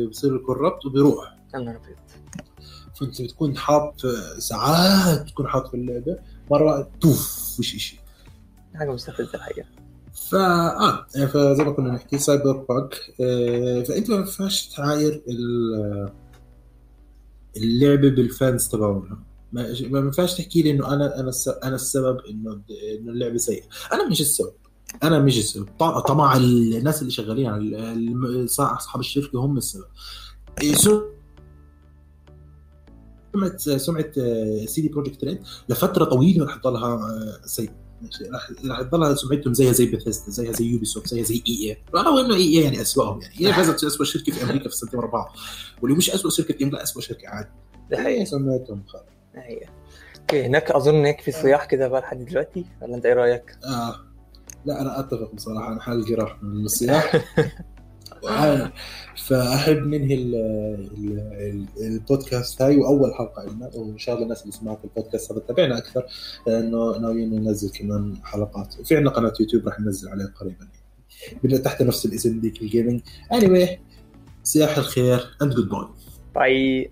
بصير 0.09 0.37
corrupt 0.37 0.85
وبيروح. 0.85 1.37
فأنت 2.99 3.21
بتكون 3.21 3.57
حاط 3.57 4.01
ساعات 4.37 5.21
بتكون 5.25 5.47
حاط 5.47 5.67
في 5.67 5.73
اللعبة 5.73 6.17
مرة 6.51 6.91
tough 7.01 7.55
مش 7.59 7.67
شيء 7.89 7.99
حاجة 8.75 8.91
مستفزة 8.91 9.29
الحقيقة. 9.35 9.67
فا 10.29 10.39
آه 10.79 11.05
فزي 11.25 11.63
ما 11.63 11.71
كنا 11.71 11.91
نحكي 11.91 12.17
Cyberpunk 12.17 12.95
آه 13.21 13.83
فأنت 13.83 14.09
ما 14.09 14.15
ينفعش 14.15 14.67
تعاير 14.67 15.23
ال- 15.27 16.09
اللعبة 17.57 18.09
بال 18.09 18.29
fans 18.29 18.67
تبعونها. 18.67 19.19
ما 19.51 19.99
ينفعش 19.99 20.33
تحكي 20.37 20.61
لي 20.61 20.71
إنه 20.71 20.93
أنا 20.93 21.19
أنا 21.19 21.31
أنا 21.63 21.75
السبب 21.75 22.17
إنه 22.29 22.61
إنه 22.99 23.11
اللعبة 23.11 23.37
سيئة. 23.37 23.63
أنا 23.93 24.07
مش 24.09 24.21
السبب. 24.21 24.53
أنا 25.03 25.19
مش 25.19 25.37
السبب. 25.37 25.69
طبعا 25.79 25.99
طبعا 25.99 26.37
الناس 26.37 27.01
اللي 27.01 27.11
شغالين 27.11 27.47
على 27.47 28.45
أصحاب 28.59 28.99
الشركة 28.99 29.39
هم 29.39 29.57
السبب. 29.57 29.85
سمعه 33.33 33.57
سمعه 33.57 34.11
CD 34.65 34.87
Projekt 34.89 35.23
Red 35.23 35.39
لفترة 35.69 36.05
طويلة 36.05 36.45
رح 36.45 36.55
تضلها 36.55 36.87
آه، 36.93 37.41
سيئه 37.45 37.71
ماشي، 38.01 38.23
رح 38.23 38.49
رح 38.65 38.81
تضلها 38.81 39.15
سمعتهم 39.15 39.53
زيها 39.53 39.71
زي 39.71 39.85
بثيستا 39.85 40.31
زيها 40.31 40.51
زي 40.51 40.65
Ubisoft 40.65 41.07
زيها 41.07 41.23
زي 41.23 41.43
EA. 41.47 41.77
رغم 41.95 42.17
إنه 42.17 42.35
EA 42.35 42.63
يعني 42.63 42.81
أسوأهم 42.81 43.21
يعني. 43.21 43.47
EA 43.47 43.53
فازت 43.53 43.83
اسوء 43.83 44.05
شركة 44.05 44.31
في 44.31 44.43
أمريكا 44.43 44.63
في 44.69 44.75
السنتين 44.75 44.99
ورا 44.99 45.07
بعض. 45.07 45.35
واللي 45.81 45.97
مش 45.97 46.09
اسوء 46.09 46.31
شركة 46.31 46.57
في 46.57 46.65
لا 46.65 46.83
اسوء 46.83 47.03
شركة 47.03 47.27
عادي. 47.27 47.49
دي 47.89 47.97
حقيقة 47.97 48.23
سمعتهم 48.25 48.83
خالص. 48.87 49.05
دي 49.35 49.41
حقيقة 49.41 49.71
okay 50.19 50.45
هناك 50.45 50.71
أظن 50.71 51.05
يكفي 51.05 51.31
صياح 51.31 51.65
كده 51.65 51.87
بقى 51.87 52.01
لحد 52.01 52.25
دلوقتي 52.25 52.65
ولا 52.81 52.95
أنت 52.95 53.05
إيه 53.05 53.13
رأيك؟ 53.13 53.57
آه. 53.65 53.95
لا 54.65 54.81
أنا 54.81 54.99
أتفق 54.99 55.31
بصراحة 55.35 55.71
أنا 55.71 55.81
حالي 55.81 56.15
راح 56.15 56.43
من 56.43 56.65
الصياح 56.65 57.11
وأنا- 58.23 58.69
فأحب 59.27 59.77
ننهي 59.77 60.13
ال 60.15 60.35
ال 60.35 61.19
ال 61.79 61.85
البودكاست 61.85 62.61
هاي 62.61 62.77
وأول 62.77 63.13
حلقة 63.13 63.45
لنا 63.45 63.71
وإن 63.75 63.97
شاء 63.97 64.15
الله 64.15 64.23
الناس 64.25 64.41
اللي 64.41 64.51
سمعت 64.51 64.79
البودكاست 64.83 65.31
هذا 65.31 65.41
تابعنا 65.47 65.77
أكثر. 65.77 66.03
لأنه 66.47 66.97
ناويين 66.97 67.43
ننزل 67.43 67.69
كمان 67.69 68.15
حلقات. 68.23 68.79
وفي 68.79 68.95
عندنا 68.95 69.11
قناة 69.11 69.33
يوتيوب 69.39 69.67
راح 69.67 69.79
ننزل 69.79 70.09
عليها 70.09 70.33
قريبا. 70.39 70.67
بدنا 71.43 71.57
تحت 71.57 71.81
نفس 71.81 72.05
الاسم 72.05 72.39
ديك 72.39 72.61
ال 72.61 72.67
gaming 72.67 73.01
anyway 73.33 73.69
صياح 74.43 74.77
الخير 74.77 75.19
and 75.19 75.47
goodbye 75.47 75.87
bye 76.35 76.91